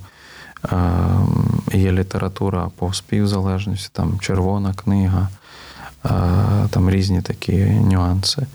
є 1.72 1.92
література 1.92 2.70
по 2.76 2.92
співзалежності, 2.92 3.90
там 3.92 4.20
червона 4.20 4.74
книга, 4.74 5.28
там 6.70 6.90
різні 6.90 7.22
такі 7.22 7.64
нюанси. 7.64 8.46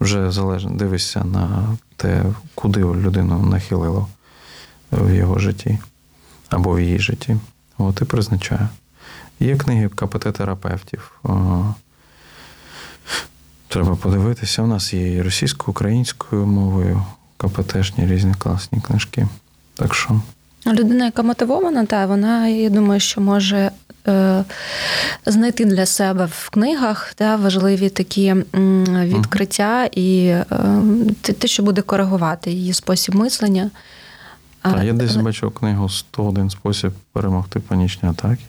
Вже 0.00 0.30
залежно 0.30 0.70
дивишся 0.70 1.24
на 1.24 1.76
те, 1.96 2.24
куди 2.54 2.80
людину 2.80 3.38
нахилило 3.38 4.08
в 4.92 5.14
його 5.14 5.38
житті 5.38 5.78
або 6.48 6.72
в 6.72 6.80
її 6.80 6.98
житті. 6.98 7.36
От 7.78 8.02
і 8.02 8.04
призначаю. 8.04 8.68
Є 9.40 9.56
книги 9.56 9.88
КПТ-терапевтів. 9.88 11.00
Треба 13.68 13.96
подивитися. 13.96 14.62
У 14.62 14.66
нас 14.66 14.94
є 14.94 15.12
і 15.12 15.22
російською, 15.22 15.70
українською 15.70 16.46
мовою, 16.46 17.02
КПТшні 17.36 18.06
різні 18.06 18.34
класні 18.34 18.80
книжки. 18.80 19.28
Так 19.74 19.94
що 19.94 20.20
Людина, 20.66 21.04
яка 21.04 21.22
мотивована, 21.22 21.86
та 21.86 22.06
вона, 22.06 22.48
я 22.48 22.70
думаю, 22.70 23.00
що 23.00 23.20
може 23.20 23.70
е, 24.08 24.44
знайти 25.26 25.64
для 25.64 25.86
себе 25.86 26.28
в 26.30 26.50
книгах 26.50 27.14
та, 27.14 27.36
важливі 27.36 27.88
такі 27.88 28.34
відкриття 29.04 29.84
і 29.92 30.26
е, 30.26 30.46
те, 31.22 31.48
що 31.48 31.62
буде 31.62 31.82
коригувати 31.82 32.50
її 32.50 32.72
спосіб 32.72 33.14
мислення. 33.14 33.70
та, 34.62 34.82
я 34.82 34.92
десь 34.92 35.16
бачив 35.16 35.50
книгу 35.50 35.84
«101 35.84 36.50
спосіб 36.50 36.92
перемогти 37.12 37.60
панічні 37.60 38.08
атаки. 38.08 38.42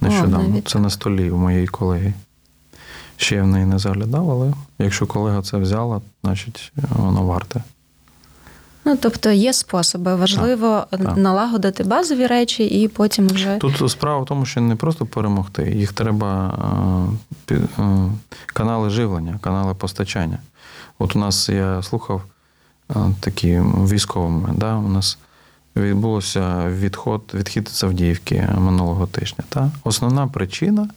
Нещодавно. 0.00 0.48
навіть 0.48 0.68
Це 0.68 0.78
на 0.78 0.90
столі 0.90 1.30
у 1.30 1.36
моєї 1.36 1.66
колеги. 1.66 2.14
Ще 3.16 3.36
я 3.36 3.42
в 3.42 3.46
неї 3.46 3.66
не 3.66 3.78
заглядав, 3.78 4.30
але 4.30 4.52
якщо 4.78 5.06
колега 5.06 5.42
це 5.42 5.56
взяла, 5.56 6.00
значить 6.24 6.72
воно 6.90 7.22
варте. 7.22 7.62
Ну, 8.84 8.98
тобто 9.00 9.30
є 9.30 9.52
способи. 9.52 10.14
Важливо 10.14 10.86
так. 10.90 11.16
налагодити 11.16 11.84
базові 11.84 12.26
речі 12.26 12.64
і 12.64 12.88
потім 12.88 13.28
вже. 13.28 13.56
Тут 13.56 13.90
справа 13.90 14.22
в 14.22 14.26
тому, 14.26 14.46
що 14.46 14.60
не 14.60 14.76
просто 14.76 15.06
перемогти, 15.06 15.70
їх 15.70 15.92
треба 15.92 16.58
е, 17.50 17.54
е, 17.54 18.10
канали 18.46 18.90
живлення, 18.90 19.38
канали 19.42 19.74
постачання. 19.74 20.38
От 20.98 21.16
у 21.16 21.18
нас 21.18 21.48
я 21.48 21.82
слухав 21.82 22.22
е, 22.90 22.94
такі 23.20 23.60
військові 23.60 24.30
момент, 24.30 24.58
да? 24.58 24.74
у 24.74 24.88
нас 24.88 25.18
відбулося 25.76 26.68
відход, 26.68 27.22
відхід 27.34 27.68
з 27.68 27.84
Авдіївки 27.84 28.48
минулого 28.58 29.06
тижня. 29.06 29.44
Та? 29.48 29.70
Основна 29.84 30.26
причина 30.26 30.88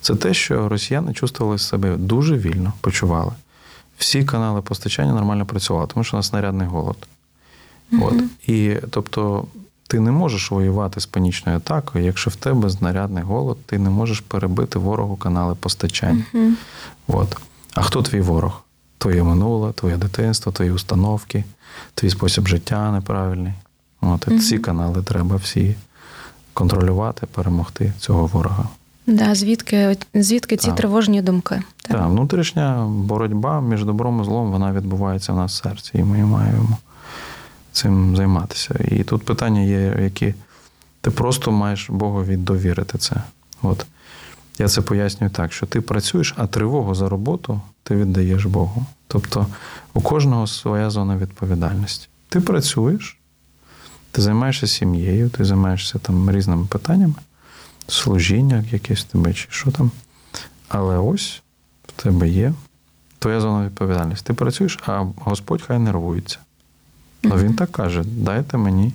це 0.00 0.14
те, 0.14 0.34
що 0.34 0.68
росіяни 0.68 1.12
чувствували 1.12 1.58
себе 1.58 1.96
дуже 1.96 2.38
вільно, 2.38 2.72
почували. 2.80 3.32
Всі 3.98 4.24
канали 4.24 4.62
постачання 4.62 5.12
нормально 5.12 5.46
працювали, 5.46 5.86
тому 5.94 6.04
що 6.04 6.16
у 6.16 6.18
нас 6.18 6.26
снарядний 6.26 6.68
голод. 6.68 6.96
От. 8.02 8.14
І 8.46 8.76
тобто 8.90 9.44
ти 9.86 10.00
не 10.00 10.10
можеш 10.10 10.50
воювати 10.50 11.00
з 11.00 11.06
панічною 11.06 11.58
атакою, 11.58 12.04
якщо 12.04 12.30
в 12.30 12.36
тебе 12.36 12.70
знарядний 12.70 13.22
голод, 13.22 13.58
ти 13.66 13.78
не 13.78 13.90
можеш 13.90 14.20
перебити 14.20 14.78
ворогу 14.78 15.16
канали 15.16 15.54
постачання. 15.54 16.24
Мгм. 16.32 16.56
От. 17.08 17.36
А 17.74 17.82
хто 17.82 18.02
твій 18.02 18.20
ворог? 18.20 18.60
Твоє 18.98 19.22
минуле, 19.22 19.72
твоє 19.72 19.96
дитинство, 19.96 20.52
твої 20.52 20.70
установки, 20.70 21.44
твій 21.94 22.10
спосіб 22.10 22.48
життя 22.48 22.92
неправильний. 22.92 23.52
От. 24.00 24.28
І 24.30 24.38
ці 24.38 24.58
канали 24.58 25.02
треба 25.02 25.36
всі 25.36 25.76
контролювати, 26.52 27.26
перемогти 27.26 27.92
цього 27.98 28.26
ворога. 28.26 28.68
Да, 29.06 29.34
звідки, 29.34 29.96
звідки 30.14 30.56
ці 30.56 30.66
Так. 30.66 30.76
тривожні 30.76 31.22
думки? 31.22 31.62
Так, 31.82 32.08
внутрішня 32.08 32.86
боротьба 32.88 33.60
між 33.60 33.84
добром 33.84 34.20
і 34.22 34.24
злом 34.24 34.52
вона 34.52 34.72
відбувається 34.72 35.32
в 35.32 35.36
нас 35.36 35.60
в 35.60 35.62
серці, 35.62 35.90
і 35.94 36.02
ми 36.02 36.18
маємо 36.18 36.78
цим 37.74 38.16
займатися. 38.16 38.74
І 38.90 39.04
тут 39.04 39.24
питання 39.24 39.60
є, 39.60 39.96
які 40.02 40.34
ти 41.00 41.10
просто 41.10 41.52
маєш 41.52 41.90
Богові 41.90 42.36
довірити 42.36 42.98
це. 42.98 43.16
От. 43.62 43.86
Я 44.58 44.68
це 44.68 44.80
пояснюю 44.80 45.30
так, 45.30 45.52
що 45.52 45.66
ти 45.66 45.80
працюєш, 45.80 46.34
а 46.36 46.46
тривогу 46.46 46.94
за 46.94 47.08
роботу 47.08 47.60
ти 47.82 47.96
віддаєш 47.96 48.44
Богу. 48.44 48.86
Тобто 49.06 49.46
у 49.94 50.00
кожного 50.00 50.46
своя 50.46 50.90
зона 50.90 51.16
відповідальності. 51.16 52.08
Ти 52.28 52.40
працюєш, 52.40 53.18
ти 54.10 54.22
займаєшся 54.22 54.66
сім'єю, 54.66 55.30
ти 55.30 55.44
займаєшся 55.44 55.98
там 55.98 56.30
різними 56.30 56.66
питаннями, 56.66 57.14
служіння 57.88 58.64
якесь 58.70 59.04
тебе 59.04 59.34
чи 59.34 59.46
що 59.50 59.70
там. 59.70 59.90
Але 60.68 60.98
ось 60.98 61.42
в 61.86 62.02
тебе 62.02 62.28
є 62.28 62.54
твоя 63.18 63.40
зона 63.40 63.66
відповідальності. 63.66 64.26
Ти 64.26 64.34
працюєш, 64.34 64.78
а 64.86 65.04
Господь 65.16 65.62
хай 65.62 65.78
нервується. 65.78 66.38
Ну 67.24 67.36
він 67.36 67.54
так 67.54 67.72
каже: 67.72 68.02
дайте 68.06 68.56
мені 68.56 68.92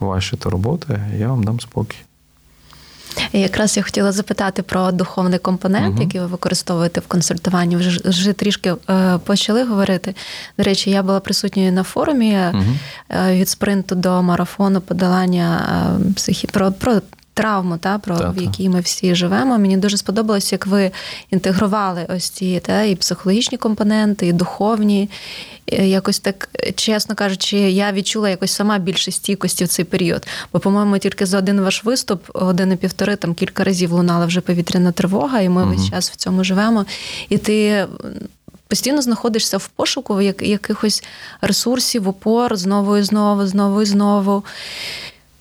ваші 0.00 0.36
турботи, 0.36 1.00
я 1.18 1.28
вам 1.28 1.44
дам 1.44 1.60
спокій. 1.60 1.98
І 3.32 3.40
якраз 3.40 3.76
я 3.76 3.82
хотіла 3.82 4.12
запитати 4.12 4.62
про 4.62 4.92
духовний 4.92 5.38
компонент, 5.38 5.94
Мгм. 5.94 6.02
який 6.02 6.20
ви 6.20 6.26
використовуєте 6.26 7.00
в 7.00 7.06
консультуванні. 7.06 7.76
Вже 7.76 8.00
вже 8.04 8.32
трішки 8.32 8.74
е, 8.90 9.18
почали 9.18 9.64
говорити. 9.64 10.14
До 10.58 10.64
речі, 10.64 10.90
я 10.90 11.02
була 11.02 11.20
присутньою 11.20 11.72
на 11.72 11.82
форумі 11.82 12.30
е, 12.30 12.54
від 13.10 13.48
спринту 13.48 13.94
до 13.94 14.22
марафону 14.22 14.80
подолання 14.80 15.68
е, 16.10 16.12
психі... 16.12 16.46
про, 16.46 16.72
про 16.72 17.00
травму, 17.38 17.76
та, 17.76 17.98
про, 17.98 18.18
Та, 18.18 18.30
в 18.30 18.42
якій 18.42 18.68
ми 18.68 18.80
всі 18.80 19.14
живемо. 19.14 19.58
Мені 19.58 19.76
дуже 19.76 19.96
сподобалось, 19.96 20.52
як 20.52 20.66
ви 20.66 20.90
інтегрували 21.30 22.06
ось 22.08 22.28
ці 22.28 22.60
та, 22.60 22.82
і 22.82 22.94
психологічні 22.94 23.58
компоненти, 23.58 24.26
і 24.26 24.32
духовні. 24.32 25.10
Якось 25.72 26.18
так, 26.18 26.48
чесно 26.74 27.14
кажучи, 27.14 27.56
я 27.58 27.92
відчула 27.92 28.30
якось 28.30 28.50
сама 28.50 28.78
більше 28.78 29.10
стійкості 29.10 29.64
в 29.64 29.68
цей 29.68 29.84
період. 29.84 30.26
Бо, 30.52 30.58
по-моєму, 30.58 30.98
тільки 30.98 31.26
за 31.26 31.38
один 31.38 31.60
ваш 31.60 31.84
виступ, 31.84 32.22
один 32.34 32.72
і 32.72 32.76
півтори, 32.76 33.16
там 33.16 33.34
кілька 33.34 33.64
разів 33.64 33.92
лунала 33.92 34.26
вже 34.26 34.40
повітряна 34.40 34.92
тривога, 34.92 35.40
і 35.40 35.48
ми 35.48 35.64
Мгм. 35.64 35.74
весь 35.74 35.90
час 35.90 36.10
в 36.10 36.16
цьому 36.16 36.44
живемо. 36.44 36.84
І 37.28 37.38
ти 37.38 37.86
постійно 38.68 39.02
знаходишся 39.02 39.56
в 39.56 39.68
пошуку 39.68 40.20
якихось 40.20 41.04
ресурсів, 41.40 42.08
опор 42.08 42.56
знову 42.56 42.96
і 42.96 43.02
знову, 43.02 43.46
знову 43.46 43.82
і 43.82 43.86
знову. 43.86 44.44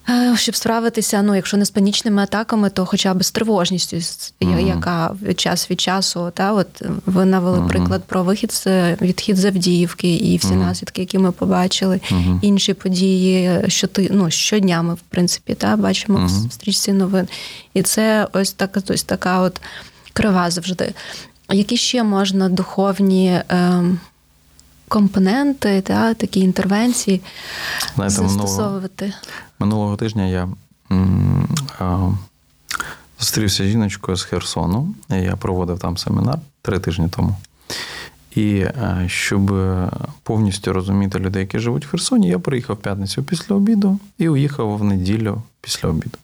Е, 0.09 0.33
Щоб 0.37 0.55
справитися, 0.55 1.21
ну, 1.21 1.35
якщо 1.35 1.57
не 1.57 1.65
з 1.65 1.69
панічними 1.71 2.21
атаками, 2.23 2.69
то 2.69 2.85
хоча 2.85 3.13
б 3.13 3.23
з 3.23 3.31
тривожністю, 3.31 3.97
Мгм. 4.41 4.67
яка 4.67 5.15
від 5.21 5.39
час 5.39 5.71
від 5.71 5.81
часу, 5.81 6.31
та 6.33 6.53
от 6.53 6.67
ви 7.05 7.25
навели 7.25 7.57
Мгм. 7.59 7.67
приклад 7.67 8.03
про 8.03 8.23
вихід 8.23 8.51
з 8.53 8.93
відхід 9.01 9.37
з 9.37 9.45
Авдіївки 9.45 10.15
і 10.15 10.37
всі 10.37 10.47
Мгм. 10.47 10.59
наслідки, 10.59 11.01
які 11.01 11.17
ми 11.17 11.31
побачили, 11.31 11.99
інші 12.41 12.73
події, 12.73 13.61
що 13.67 13.87
ти 13.87 14.09
ну 14.11 14.31
щодня 14.31 14.81
ми 14.81 14.93
в 14.93 14.99
принципі 15.09 15.53
та 15.53 15.75
бачимо 15.75 16.25
в 16.47 16.53
стрічці 16.53 16.93
новин. 16.93 17.27
І 17.73 17.81
це 17.81 18.27
ось 18.33 18.51
така, 18.53 18.81
ось 18.89 19.03
така 19.03 19.39
от 19.39 19.61
крива 20.13 20.49
завжди. 20.51 20.93
Які 21.51 21.77
ще 21.77 22.03
можна 22.03 22.49
духовні 22.49 23.41
ем, 23.49 23.99
компоненти, 24.87 25.81
та, 25.81 26.13
такі 26.13 26.39
інтервенції 26.39 27.21
Знаєте, 27.95 28.21
минулого, 28.21 28.47
застосовувати? 28.47 29.13
Минулого 29.59 29.95
тижня 29.95 30.25
я 30.25 30.49
зустрівся 33.19 33.63
з 33.63 33.67
жіночкою 33.67 34.17
з 34.17 34.23
Херсону. 34.23 34.95
Я 35.09 35.35
проводив 35.35 35.79
там 35.79 35.97
семінар 35.97 36.39
три 36.61 36.79
тижні 36.79 37.07
тому. 37.09 37.35
І 38.35 38.57
е, 38.59 39.05
щоб 39.07 39.53
повністю 40.23 40.73
розуміти 40.73 41.19
людей, 41.19 41.41
які 41.41 41.59
живуть 41.59 41.85
в 41.85 41.89
Херсоні, 41.89 42.27
я 42.27 42.39
приїхав 42.39 42.77
п'ятницю 42.77 43.23
після 43.23 43.55
обіду 43.55 43.99
і 44.17 44.29
уїхав 44.29 44.77
в 44.77 44.83
неділю 44.83 45.41
після 45.61 45.89
обіду. 45.89 46.17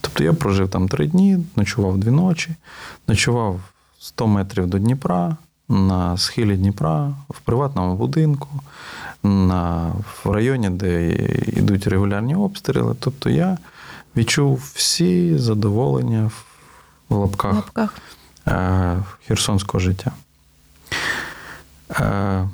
Тобто 0.00 0.24
я 0.24 0.32
прожив 0.32 0.68
там 0.68 0.88
три 0.88 1.06
дні, 1.06 1.38
ночував 1.56 1.98
дві 1.98 2.10
ночі, 2.10 2.50
ночував 3.08 3.60
100 3.98 4.26
метрів 4.26 4.66
до 4.66 4.78
Дніпра, 4.78 5.36
на 5.72 6.16
схилі 6.16 6.56
Дніпра, 6.56 7.12
в 7.30 7.40
приватному 7.40 7.94
будинку, 7.96 8.48
на, 9.22 9.92
в 10.24 10.30
районі, 10.30 10.70
де 10.70 11.12
йдуть 11.46 11.86
регулярні 11.86 12.34
обстріли. 12.34 12.96
Тобто 13.00 13.30
я 13.30 13.58
відчув 14.16 14.72
всі 14.74 15.38
задоволення 15.38 16.24
в 16.24 16.44
В 17.08 17.16
лапках 17.16 17.54
лапках. 17.54 17.94
е, 18.48 19.02
херсонського 19.26 19.80
життя. 19.80 20.12
Е, 21.90 22.48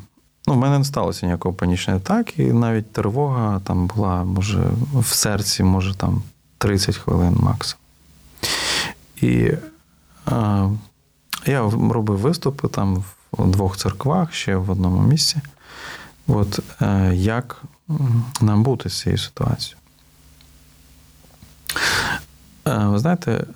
ну, 0.47 0.55
в 0.55 0.57
мене 0.57 0.79
не 0.79 0.85
сталося 0.85 1.27
ніякого 1.27 1.55
панічної 1.55 2.01
атаки, 2.01 2.43
і 2.43 2.53
навіть 2.53 2.93
тривога 2.93 3.61
там 3.65 3.87
була, 3.87 4.25
може, 4.25 4.71
в 4.95 5.07
серці, 5.07 5.63
може, 5.63 5.95
там 5.95 6.23
30 6.59 6.97
хвилин 6.97 7.37
максимум. 7.41 7.83
І 9.21 9.53
е, 10.29 10.69
я 11.47 11.71
робив 11.71 12.19
виступи 12.19 12.69
там 12.69 13.05
в 13.33 13.51
двох 13.51 13.77
церквах, 13.77 14.33
ще 14.33 14.57
в 14.57 14.71
одному 14.71 15.03
місці. 15.03 15.37
От 16.27 16.61
е, 16.83 17.13
як 17.15 17.63
нам 18.41 18.63
бути 18.63 18.91
з 18.91 19.01
цією 19.01 19.19
ситуацією? 19.19 19.77
Е, 22.67 22.87
Ви 22.87 22.99
знаєте, 22.99 23.47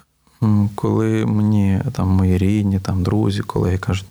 коли 0.74 1.26
мені 1.26 1.80
там 1.92 2.08
мої 2.08 2.38
рідні, 2.38 2.80
там 2.80 3.02
друзі, 3.02 3.40
колеги 3.40 3.78
кажуть, 3.78 4.06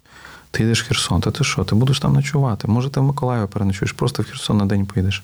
ти 0.51 0.63
йдеш 0.63 0.83
в 0.83 0.87
Херсон, 0.87 1.21
та 1.21 1.31
ти 1.31 1.43
що, 1.43 1.63
ти 1.63 1.75
будеш 1.75 1.99
там 1.99 2.13
ночувати? 2.13 2.67
Може, 2.67 2.89
ти 2.89 2.99
в 2.99 3.03
Миколаєві 3.03 3.47
переночуєш, 3.47 3.91
просто 3.91 4.23
в 4.23 4.25
Херсон 4.25 4.57
на 4.57 4.65
день 4.65 4.85
поїдеш. 4.85 5.23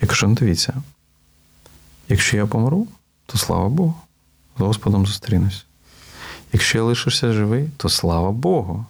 Я 0.00 0.08
кажу, 0.08 0.28
ну 0.28 0.34
дивіться, 0.34 0.74
якщо 2.08 2.36
я 2.36 2.46
помру, 2.46 2.86
то 3.26 3.38
слава 3.38 3.68
Богу, 3.68 3.94
з 4.58 4.60
Господом 4.60 5.06
зустрінусь. 5.06 5.66
Якщо 6.54 6.78
я 6.78 6.84
лишуся 6.84 7.32
живий, 7.32 7.68
то 7.76 7.88
слава 7.88 8.32
Богу. 8.32 8.86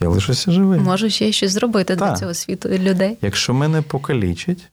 Я 0.00 0.08
лишуся 0.08 0.52
живий. 0.52 0.80
Можу 0.80 1.10
ще 1.10 1.32
щось 1.32 1.52
зробити 1.52 1.96
для 1.96 2.16
цього 2.16 2.34
світу 2.34 2.68
і 2.68 2.78
людей. 2.78 3.18
Якщо 3.22 3.54
мене 3.54 3.82
покалічить, 3.82 4.68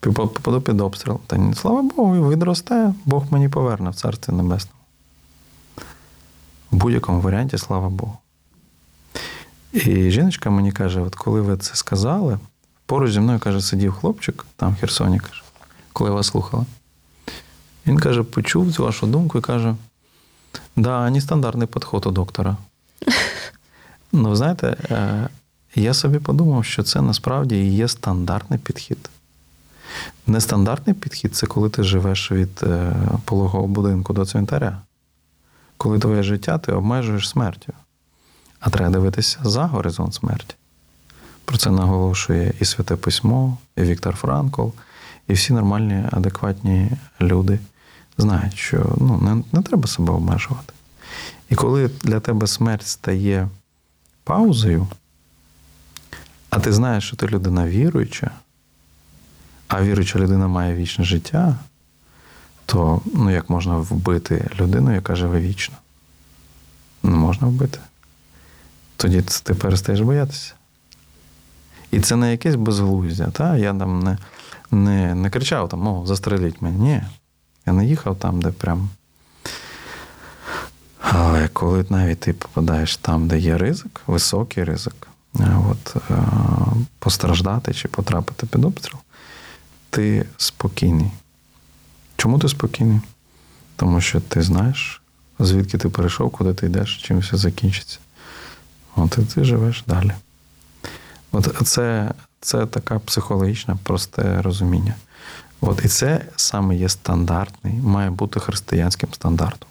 попаду 0.00 0.60
під 0.60 0.80
обстріл, 0.80 1.20
та 1.26 1.36
ні, 1.36 1.54
слава 1.54 1.82
Богу, 1.82 2.30
відросте, 2.30 2.94
Бог 3.04 3.24
мені 3.30 3.48
поверне 3.48 3.90
в 3.90 3.94
Царстві 3.94 4.32
Небесному. 4.32 4.80
В 6.70 6.76
будь-якому 6.76 7.20
варіанті, 7.20 7.58
слава 7.58 7.88
Богу. 7.88 8.18
І 9.72 10.10
жіночка 10.10 10.50
мені 10.50 10.72
каже: 10.72 11.00
от 11.00 11.14
коли 11.14 11.40
ви 11.40 11.56
це 11.56 11.74
сказали, 11.74 12.38
поруч 12.86 13.12
зі 13.12 13.20
мною 13.20 13.38
каже, 13.38 13.60
сидів 13.60 13.92
хлопчик, 13.92 14.46
там 14.56 14.72
в 14.72 14.80
Херсоні, 14.80 15.18
каже, 15.18 15.42
коли 15.92 16.10
я 16.10 16.14
вас 16.14 16.26
слухала. 16.26 16.66
Він 17.86 17.98
каже, 17.98 18.22
почув 18.22 18.74
цю 18.74 18.82
вашу 18.82 19.06
думку 19.06 19.38
і 19.38 19.42
каже: 19.42 19.74
да, 20.76 21.10
нестандартний 21.10 21.66
підход 21.66 22.06
у 22.06 22.10
доктора. 22.10 22.56
Ну, 24.12 24.36
знаєте, 24.36 24.76
е, 24.90 25.28
я 25.74 25.94
собі 25.94 26.18
подумав, 26.18 26.64
що 26.64 26.82
це 26.82 27.02
насправді 27.02 27.56
і 27.56 27.74
є 27.74 27.88
стандартний 27.88 28.58
підхід. 28.58 29.10
Нестандартний 30.26 30.94
підхід 30.94 31.36
це 31.36 31.46
коли 31.46 31.70
ти 31.70 31.82
живеш 31.82 32.32
від 32.32 32.60
е, 32.62 32.92
пологового 33.24 33.68
будинку 33.68 34.12
до 34.12 34.26
цвинтаря. 34.26 34.78
Коли 35.76 35.98
твоє 35.98 36.22
життя 36.22 36.58
ти 36.58 36.72
обмежуєш 36.72 37.28
смертю. 37.28 37.72
А 38.60 38.70
треба 38.70 38.90
дивитися 38.90 39.38
за 39.42 39.66
горизонт 39.66 40.14
смерті. 40.14 40.54
Про 41.44 41.56
це 41.56 41.70
наголошує 41.70 42.52
і 42.60 42.64
Святе 42.64 42.96
Письмо, 42.96 43.58
і 43.76 43.82
Віктор 43.82 44.16
Франкл, 44.16 44.68
і 45.28 45.32
всі 45.32 45.52
нормальні, 45.52 46.04
адекватні 46.12 46.90
люди 47.20 47.58
знають, 48.18 48.56
що 48.56 48.96
ну, 49.00 49.18
не, 49.18 49.58
не 49.58 49.62
треба 49.62 49.88
себе 49.88 50.12
обмежувати. 50.12 50.72
І 51.50 51.54
коли 51.54 51.90
для 52.02 52.20
тебе 52.20 52.46
смерть 52.46 52.86
стає 52.86 53.48
паузою, 54.24 54.86
а 56.50 56.60
ти 56.60 56.72
знаєш, 56.72 57.06
що 57.06 57.16
ти 57.16 57.26
людина 57.26 57.68
віруюча, 57.68 58.30
а 59.68 59.82
віруюча 59.82 60.18
людина 60.18 60.48
має 60.48 60.74
вічне 60.74 61.04
життя, 61.04 61.58
то 62.66 63.00
ну, 63.14 63.30
як 63.30 63.50
можна 63.50 63.76
вбити 63.76 64.50
людину, 64.60 64.94
яка 64.94 65.14
живе 65.14 65.40
вічно? 65.40 65.76
Не 67.02 67.16
можна 67.16 67.46
вбити. 67.46 67.78
Тоді 68.96 69.22
ти 69.22 69.54
перестаєш 69.54 70.00
боятися. 70.00 70.54
І 71.90 72.00
це 72.00 72.16
не 72.16 72.30
якесь 72.30 72.54
безглуздя. 72.54 73.26
Та? 73.26 73.56
Я 73.56 73.74
там 73.74 74.00
не, 74.00 74.18
не, 74.70 75.14
не 75.14 75.30
кричав 75.30 75.68
там, 75.68 75.86
о, 75.86 76.06
застреліть 76.06 76.62
мене. 76.62 76.78
Ні. 76.78 77.02
Я 77.66 77.72
не 77.72 77.86
їхав 77.86 78.16
там, 78.16 78.42
де 78.42 78.50
прям. 78.50 78.88
Але 81.00 81.48
коли 81.48 81.86
навіть 81.90 82.20
ти 82.20 82.32
попадаєш 82.32 82.96
там, 82.96 83.28
де 83.28 83.38
є 83.38 83.58
ризик, 83.58 84.00
високий 84.06 84.64
ризик, 84.64 85.08
от, 85.40 85.96
е, 86.10 86.16
постраждати 86.98 87.74
чи 87.74 87.88
потрапити 87.88 88.46
під 88.46 88.64
обстріл, 88.64 88.98
ти 89.90 90.26
спокійний. 90.36 91.10
Чому 92.16 92.38
ти 92.38 92.48
спокійний? 92.48 93.00
Тому 93.76 94.00
що 94.00 94.20
ти 94.20 94.42
знаєш, 94.42 95.02
звідки 95.38 95.78
ти 95.78 95.88
перейшов, 95.88 96.30
куди 96.30 96.54
ти 96.54 96.66
йдеш, 96.66 97.02
чим 97.02 97.18
все 97.18 97.36
закінчиться. 97.36 97.98
От 98.96 99.18
і 99.18 99.34
ти 99.34 99.44
живеш 99.44 99.84
далі. 99.86 100.12
От 101.32 101.62
це, 101.64 102.14
це 102.40 102.66
така 102.66 102.98
психологічна, 102.98 103.78
просте 103.82 104.42
розуміння. 104.42 104.94
От, 105.66 105.84
і 105.84 105.88
це 105.88 106.20
саме 106.36 106.76
є 106.76 106.88
стандартний, 106.88 107.74
має 107.74 108.10
бути 108.10 108.40
християнським 108.40 109.08
стандартом. 109.12 109.68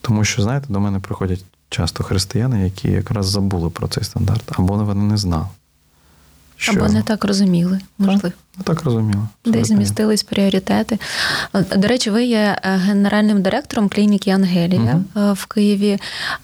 Тому 0.00 0.24
що, 0.24 0.42
знаєте, 0.42 0.66
до 0.68 0.80
мене 0.80 1.00
приходять 1.00 1.44
часто 1.68 2.04
християни, 2.04 2.64
які 2.64 2.90
якраз 2.90 3.26
забули 3.26 3.70
про 3.70 3.88
цей 3.88 4.04
стандарт, 4.04 4.42
або 4.58 4.74
вони 4.74 5.02
не 5.02 5.16
знали. 5.16 5.46
Що... 6.56 6.72
Або 6.72 6.88
не 6.88 7.02
так 7.02 7.24
розуміли, 7.24 7.80
можливо. 7.98 8.32
Ну, 8.58 8.64
так 8.64 8.82
розуміло. 8.82 9.28
Десь 9.44 9.68
змістились 9.68 10.22
пріоритети. 10.22 10.98
До 11.76 11.88
речі, 11.88 12.10
ви 12.10 12.24
є 12.24 12.58
е, 12.62 12.76
генеральним 12.76 13.42
директором 13.42 13.88
клініки 13.88 14.30
Ангелія 14.30 15.02
Мгм. 15.14 15.34
в 15.34 15.46
Києві. 15.46 15.98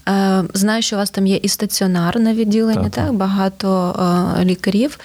Е, 0.09 0.43
Знаю, 0.53 0.81
що 0.81 0.95
у 0.95 0.99
вас 0.99 1.09
там 1.09 1.27
є 1.27 1.35
і 1.35 1.47
стаціонарне 1.47 2.33
відділення, 2.33 2.83
Так, 2.83 2.91
так, 2.91 3.05
так. 3.05 3.13
багато 3.13 3.95
е, 4.39 4.45
лікарів. 4.45 4.99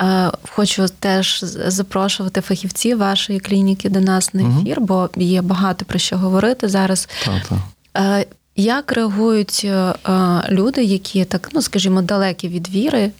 Е, 0.00 0.30
Хочу 0.50 0.86
теж 0.88 1.40
запрошувати 1.66 2.40
фахівців 2.40 2.98
вашої 2.98 3.40
клініки 3.40 3.88
до 3.88 4.00
нас 4.00 4.34
на 4.34 4.42
ефір, 4.42 4.80
бо 4.80 5.10
є 5.16 5.42
багато 5.42 5.84
про 5.84 5.98
що 5.98 6.18
говорити 6.18 6.68
зараз. 6.68 7.08
Так. 7.24 7.58
Е, 7.96 8.26
Як 8.56 8.92
реагують 8.92 9.62
е, 9.64 9.94
люди, 10.50 10.84
які 10.84 11.24
так, 11.24 11.48
ну 11.52 11.62
скажімо, 11.62 12.02
далекі 12.02 12.48
від 12.48 12.68
віри, 12.68 13.10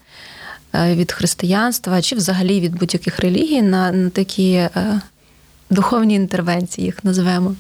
від 0.75 1.13
християнства 1.13 2.03
чи 2.03 2.17
взагалі 2.17 2.61
від 2.61 2.79
будь-яких 2.79 3.21
релігій 3.21 3.63
на, 3.63 3.93
на 3.93 4.11
такі 4.11 4.69
духовні 5.71 6.15
інтервенції, 6.15 6.85
їх 6.85 7.05
назвемо? 7.05 7.55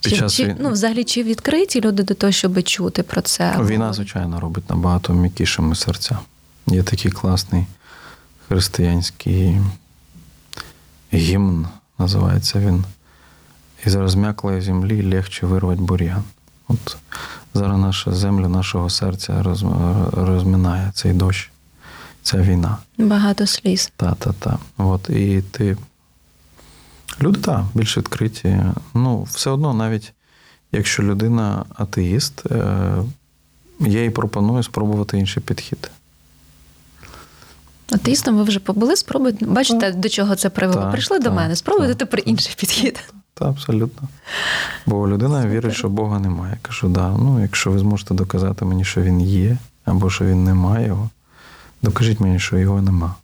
Під 0.00 0.12
Чи, 0.12 0.18
час 0.18 0.34
чи, 0.34 0.56
ну, 0.60 0.70
взагалі, 0.70 1.04
чи 1.04 1.22
відкриті 1.22 1.80
люди 1.80 2.02
до 2.02 2.14
того, 2.14 2.32
щоб 2.32 2.62
чути 2.62 3.02
про 3.02 3.20
це? 3.20 3.56
Війна, 3.60 3.92
звичайно, 3.92 4.40
робить 4.40 4.70
набагато 4.70 5.12
м'якішими 5.12 5.74
серця. 5.74 6.18
Є 6.66 6.82
такий 6.82 7.10
класний 7.10 7.66
християнський 8.48 9.60
гімн, 11.14 11.66
називається 11.98 12.58
він. 12.58 12.84
Із 13.86 13.94
розм'яклої 13.94 14.60
землі 14.60 15.14
легче 15.14 15.46
вирвати 15.46 15.80
бур'ян. 15.82 16.22
От 16.68 16.96
зараз 17.54 17.78
наша 17.78 18.12
земля, 18.12 18.48
нашого 18.48 18.90
серця 18.90 19.42
роз- 19.42 20.10
розминає 20.24 20.90
цей 20.94 21.12
дощ, 21.12 21.50
ця 22.22 22.38
війна. 22.38 22.78
Багато 22.98 23.46
сліз. 23.46 23.92
Та-та-та. 23.96 24.58
От, 24.76 25.10
і 25.10 25.42
ти. 25.50 25.76
Люди, 27.22 27.40
так, 27.40 27.64
більш 27.74 27.98
відкриті. 27.98 28.60
Ну, 28.94 29.22
все 29.22 29.50
одно, 29.50 29.74
навіть 29.74 30.12
якщо 30.72 31.02
людина 31.02 31.64
атеїст, 31.74 32.46
е, 32.46 32.96
я 33.80 34.02
їй 34.02 34.10
пропоную 34.10 34.62
спробувати 34.62 35.18
інший 35.18 35.42
підхід. 35.42 35.90
Атеїстом 37.92 38.36
ви 38.36 38.42
вже 38.42 38.60
побули, 38.60 38.96
спробуйте. 38.96 39.46
Бачите, 39.46 39.92
до 39.92 40.08
чого 40.08 40.34
це 40.34 40.50
привело? 40.50 40.80
Так, 40.80 40.90
Прийшли 40.92 41.18
до 41.18 41.32
мене, 41.32 41.56
спробуйте 41.56 41.94
тепер 41.94 42.22
інший 42.24 42.54
підхід. 42.58 43.00
Та 43.34 43.48
абсолютно. 43.48 44.08
Бо 44.86 45.08
людина 45.08 45.46
вірить, 45.46 45.74
що 45.74 45.88
Бога 45.88 46.18
немає. 46.18 46.52
Я 46.52 46.58
кажу, 46.62 46.88
да, 46.88 47.08
ну, 47.08 47.40
якщо 47.42 47.70
ви 47.70 47.78
зможете 47.78 48.14
доказати 48.14 48.64
мені, 48.64 48.84
що 48.84 49.02
він 49.02 49.20
є, 49.20 49.58
або 49.84 50.10
що 50.10 50.24
він 50.24 50.44
не 50.44 50.54
має 50.54 50.86
його, 50.86 51.10
докажіть 51.82 52.20
мені, 52.20 52.38
що 52.38 52.58
його 52.58 52.82
нема. 52.82 53.14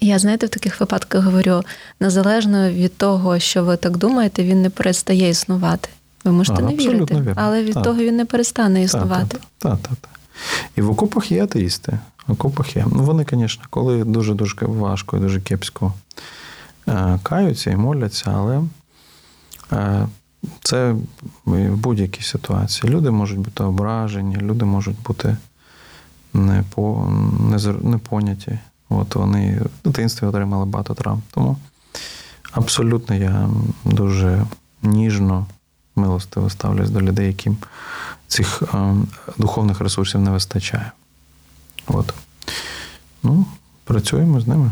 Я 0.00 0.18
знаєте, 0.18 0.46
в 0.46 0.48
таких 0.48 0.80
випадках 0.80 1.24
говорю: 1.24 1.62
незалежно 2.00 2.70
від 2.70 2.96
того, 2.96 3.38
що 3.38 3.64
ви 3.64 3.76
так 3.76 3.96
думаєте, 3.96 4.42
він 4.44 4.62
не 4.62 4.70
перестає 4.70 5.28
існувати. 5.28 5.88
Ви 6.24 6.32
можете 6.32 6.58
А, 6.62 6.66
не 6.66 6.74
вірити, 6.74 7.14
вірно. 7.14 7.32
але 7.36 7.62
від 7.64 7.74
Так. 7.74 7.82
того 7.82 8.02
він 8.02 8.16
не 8.16 8.24
перестане 8.24 8.82
існувати. 8.82 9.38
Так, 9.58 9.78
так, 9.82 9.96
так. 10.00 10.10
І 10.76 10.80
в 10.82 10.90
окопах 10.90 11.32
є 11.32 11.44
атеїсти. 11.44 11.98
Окопах 12.28 12.76
є. 12.76 12.86
Ну, 12.92 13.02
вони, 13.02 13.26
звісно, 13.30 13.64
коли 13.70 14.04
дуже-дуже 14.04 14.56
важко 14.66 15.16
і 15.16 15.20
дуже 15.20 15.40
кепсько 15.40 15.92
е, 16.88 17.18
каються 17.22 17.70
і 17.70 17.76
моляться, 17.76 18.32
але 18.34 18.62
е, 19.72 20.08
це 20.62 20.94
в 21.44 21.76
будь-якій 21.76 22.22
ситуації. 22.22 22.92
Люди 22.92 23.10
можуть 23.10 23.38
бути 23.38 23.64
ображені, 23.64 24.36
люди 24.36 24.64
можуть 24.64 25.02
бути 25.02 25.36
не, 26.34 26.64
по, 26.74 27.08
не, 27.40 27.58
не. 27.82 27.98
От 28.88 29.14
вони 29.14 29.60
в 29.60 29.88
дитинстві 29.88 30.26
отримали 30.26 30.64
багато 30.64 30.94
травм. 30.94 31.22
Тому 31.30 31.56
абсолютно 32.52 33.14
я 33.14 33.48
дуже 33.84 34.46
ніжно, 34.82 35.46
милостиво 35.96 36.50
ставлюсь 36.50 36.90
до 36.90 37.00
людей, 37.00 37.26
яким 37.26 37.56
цих 38.28 38.62
е, 38.62 38.94
духовних 39.38 39.80
ресурсів 39.80 40.20
не 40.20 40.30
вистачає. 40.30 40.92
От. 41.86 42.14
Ну, 43.22 43.46
працюємо 43.84 44.40
з 44.40 44.46
ними. 44.46 44.70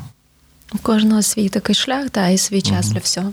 У 0.74 0.78
кожного 0.78 1.22
свій 1.22 1.48
такий 1.48 1.74
шлях, 1.74 2.10
та 2.10 2.28
і 2.28 2.38
свій 2.38 2.62
час 2.62 2.86
угу. 2.86 2.94
для 2.94 3.00
всього. 3.00 3.32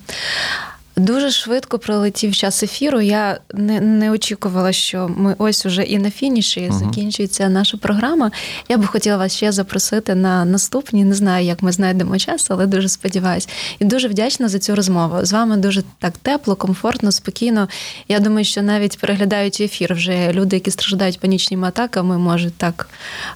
Дуже 1.00 1.32
швидко 1.32 1.80
пролетів 1.80 2.36
час 2.36 2.64
ефіру. 2.64 3.02
Я 3.02 3.40
не, 3.54 3.82
не 3.82 4.12
очікувала, 4.12 4.72
що 4.72 5.12
ми 5.18 5.36
ось 5.38 5.66
уже 5.66 5.84
і 5.84 5.98
на 6.00 6.12
фініші 6.12 6.62
Мгм. 6.62 6.80
закінчується 6.80 7.50
наша 7.50 7.78
програма. 7.78 8.32
Я 8.70 8.78
би 8.78 8.88
хотіла 8.88 9.18
вас 9.18 9.36
ще 9.36 9.52
запросити 9.52 10.16
на 10.16 10.46
наступні. 10.46 11.04
Не 11.04 11.16
знаю, 11.16 11.46
як 11.46 11.64
ми 11.64 11.72
знайдемо 11.72 12.18
час, 12.18 12.52
але 12.52 12.66
дуже 12.66 12.90
сподіваюся. 12.90 13.48
І 13.80 13.86
дуже 13.86 14.08
вдячна 14.08 14.48
за 14.50 14.60
цю 14.60 14.76
розмову. 14.76 15.26
З 15.26 15.32
вами 15.32 15.58
дуже 15.58 15.84
так 16.00 16.14
тепло, 16.18 16.56
комфортно, 16.56 17.12
спокійно. 17.12 17.68
Я 18.08 18.20
думаю, 18.20 18.46
що 18.46 18.62
навіть 18.62 19.00
переглядаючи 19.00 19.64
ефір, 19.64 19.94
вже 19.94 20.32
люди, 20.34 20.56
які 20.56 20.72
страждають 20.72 21.20
панічними 21.20 21.68
атаками, 21.68 22.18
можуть 22.18 22.56
так 22.58 22.90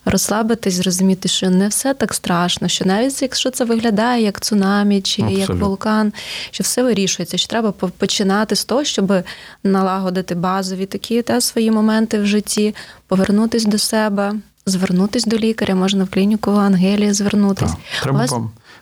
розслабитись, 0.06 0.74
зрозуміти, 0.74 1.30
що 1.30 1.50
не 1.50 1.68
все 1.68 1.94
так 1.94 2.14
страшно, 2.14 2.68
що 2.68 2.86
навіть 2.86 3.22
якщо 3.22 3.50
це 3.52 3.66
виглядає 3.66 4.24
як 4.24 4.42
цунамі 4.42 5.02
чи 5.02 5.22
як 5.22 5.50
вулкан, 5.50 6.14
що 6.52 6.64
все 6.64 6.84
вирішується, 6.84 7.38
що 7.38 7.53
треба 7.54 7.72
починати 7.72 8.56
з 8.56 8.66
того, 8.66 8.84
щоб 8.84 9.14
налагодити 9.64 10.36
базові 10.36 10.86
такі 10.86 11.22
та 11.22 11.42
свої 11.42 11.72
моменти 11.72 12.20
в 12.20 12.26
житті, 12.26 12.76
повернутись 13.08 13.66
до 13.66 13.78
себе, 13.78 14.36
звернутись 14.66 15.26
до 15.26 15.38
лікаря, 15.38 15.76
можна 15.76 16.04
в 16.04 16.10
клініку 16.10 16.52
Ангелії 16.52 17.14
звернутись. 17.14 17.72
Так. 17.72 17.80
Треба, 18.04 18.20
вас- 18.20 18.34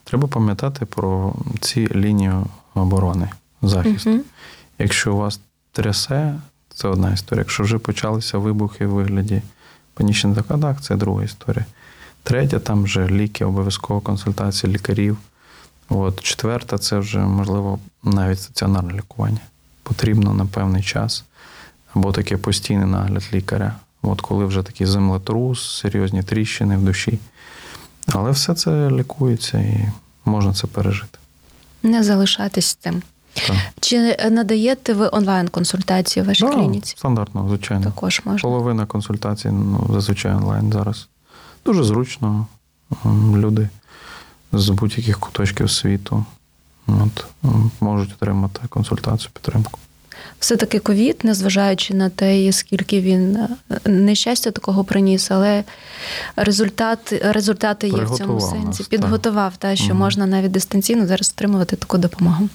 треба 0.03 0.27
пам'ятати 0.27 0.85
про 0.85 1.33
ці 1.59 1.87
лінії 1.95 2.31
оборони, 2.73 3.29
захисту. 3.61 4.09
Мгм. 4.09 4.21
Якщо 4.79 5.13
у 5.13 5.17
вас 5.17 5.39
трясе, 5.71 6.35
це 6.73 6.87
одна 6.87 7.13
історія. 7.13 7.41
Якщо 7.41 7.63
вже 7.63 7.77
почалися 7.77 8.37
вибухи 8.37 8.85
в 8.85 8.89
вигляді 8.89 9.41
панічних 9.93 10.37
атак, 10.47 10.81
це 10.81 10.95
друга 10.95 11.23
історія. 11.23 11.65
Третя, 12.23 12.59
там 12.59 12.83
вже 12.83 13.07
ліки, 13.07 13.45
обов'язково 13.45 13.99
консультації 13.99 14.73
лікарів. 14.73 15.17
От. 15.91 16.21
Четверта, 16.21 16.77
це 16.77 16.97
вже, 16.97 17.19
можливо, 17.19 17.79
навіть 18.03 18.41
стаціонарне 18.41 18.93
лікування. 18.93 19.39
Потрібно 19.83 20.33
на 20.33 20.45
певний 20.45 20.83
час 20.83 21.23
або 21.93 22.11
таке 22.11 22.37
постійний 22.37 22.85
нагляд 22.85 23.23
лікаря. 23.33 23.75
От 24.01 24.21
коли 24.21 24.45
вже 24.45 24.63
такий 24.63 24.87
землетрус, 24.87 25.79
серйозні 25.79 26.23
тріщини 26.23 26.77
в 26.77 26.81
душі. 26.81 27.19
Але 28.07 28.31
все 28.31 28.53
це 28.53 28.89
лікується 28.89 29.57
і 29.59 29.89
можна 30.25 30.53
це 30.53 30.67
пережити. 30.67 31.17
Не 31.83 32.03
залишатись 32.03 32.65
з 32.65 32.75
цим. 32.75 33.01
Так. 33.33 33.55
Чи 33.79 34.17
надаєте 34.31 34.93
ви 34.93 35.09
онлайн-консультації 35.11 36.23
в 36.23 36.27
вашій 36.27 36.45
Да, 36.45 36.53
клініці? 36.53 36.95
Стандартно, 36.97 37.45
звичайно. 37.47 37.83
Також 37.83 38.21
можна. 38.25 38.49
Половина 38.49 38.85
консультацій 38.85 39.49
ну, 39.49 39.89
зазвичай 39.93 40.33
онлайн 40.33 40.71
зараз. 40.71 41.07
Дуже 41.65 41.83
зручно. 41.83 42.47
Люди 43.35 43.69
з 44.53 44.69
будь-яких 44.69 45.19
куточків 45.19 45.71
світу 45.71 46.25
от, 46.87 47.25
можуть 47.79 48.13
отримати 48.13 48.59
консультацію, 48.69 49.29
підтримку. 49.33 49.79
Все-таки 50.39 50.79
ковід, 50.79 51.19
незважаючи 51.23 51.93
на 51.93 52.09
те, 52.09 52.51
скільки 52.51 53.01
він 53.01 53.35
е, 53.35 53.49
нещастя 53.85 54.51
такого 54.51 54.83
приніс, 54.83 55.31
але 55.31 55.63
результат, 56.35 57.13
результати 57.23 57.87
є 57.87 58.03
в 58.03 58.09
цьому 58.09 58.41
сенсі. 58.41 58.65
нас. 58.65 58.81
Підготував, 58.81 59.57
та, 59.57 59.75
що 59.75 59.85
Мгм. 59.89 59.97
можна 59.97 60.25
навіть 60.25 60.51
дистанційно 60.51 61.07
зараз 61.07 61.33
отримувати 61.35 61.75
таку 61.75 61.97
допомогу. 61.97 62.49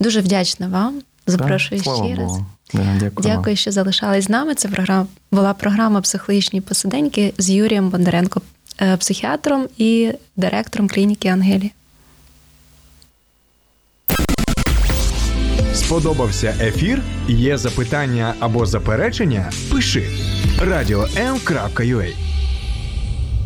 Дуже 0.00 0.20
вдячна 0.20 0.68
вам. 0.68 1.02
Запрошую 1.26 1.80
Так, 1.82 1.94
ще 1.94 2.14
раз. 2.14 2.32
Дякую. 2.72 3.12
Дякую, 3.22 3.56
що 3.56 3.72
залишались 3.72 4.24
з 4.24 4.28
нами. 4.28 4.54
Це 4.54 4.68
програма 4.68 5.06
була 5.32 5.54
програма 5.54 6.00
психологічні 6.00 6.60
посиденьки 6.60 7.34
з 7.38 7.50
Юрієм 7.50 7.90
Бондаренко, 7.90 8.40
психіатром 8.98 9.68
і 9.78 10.12
директором 10.36 10.88
клініки 10.88 11.28
Ангелі. 11.28 11.72
Сподобався 15.74 16.54
ефір? 16.60 17.02
Є 17.28 17.58
запитання 17.58 18.34
або 18.40 18.66
заперечення? 18.66 19.52
Пиши 19.72 20.10
радіом.ua 20.60 22.25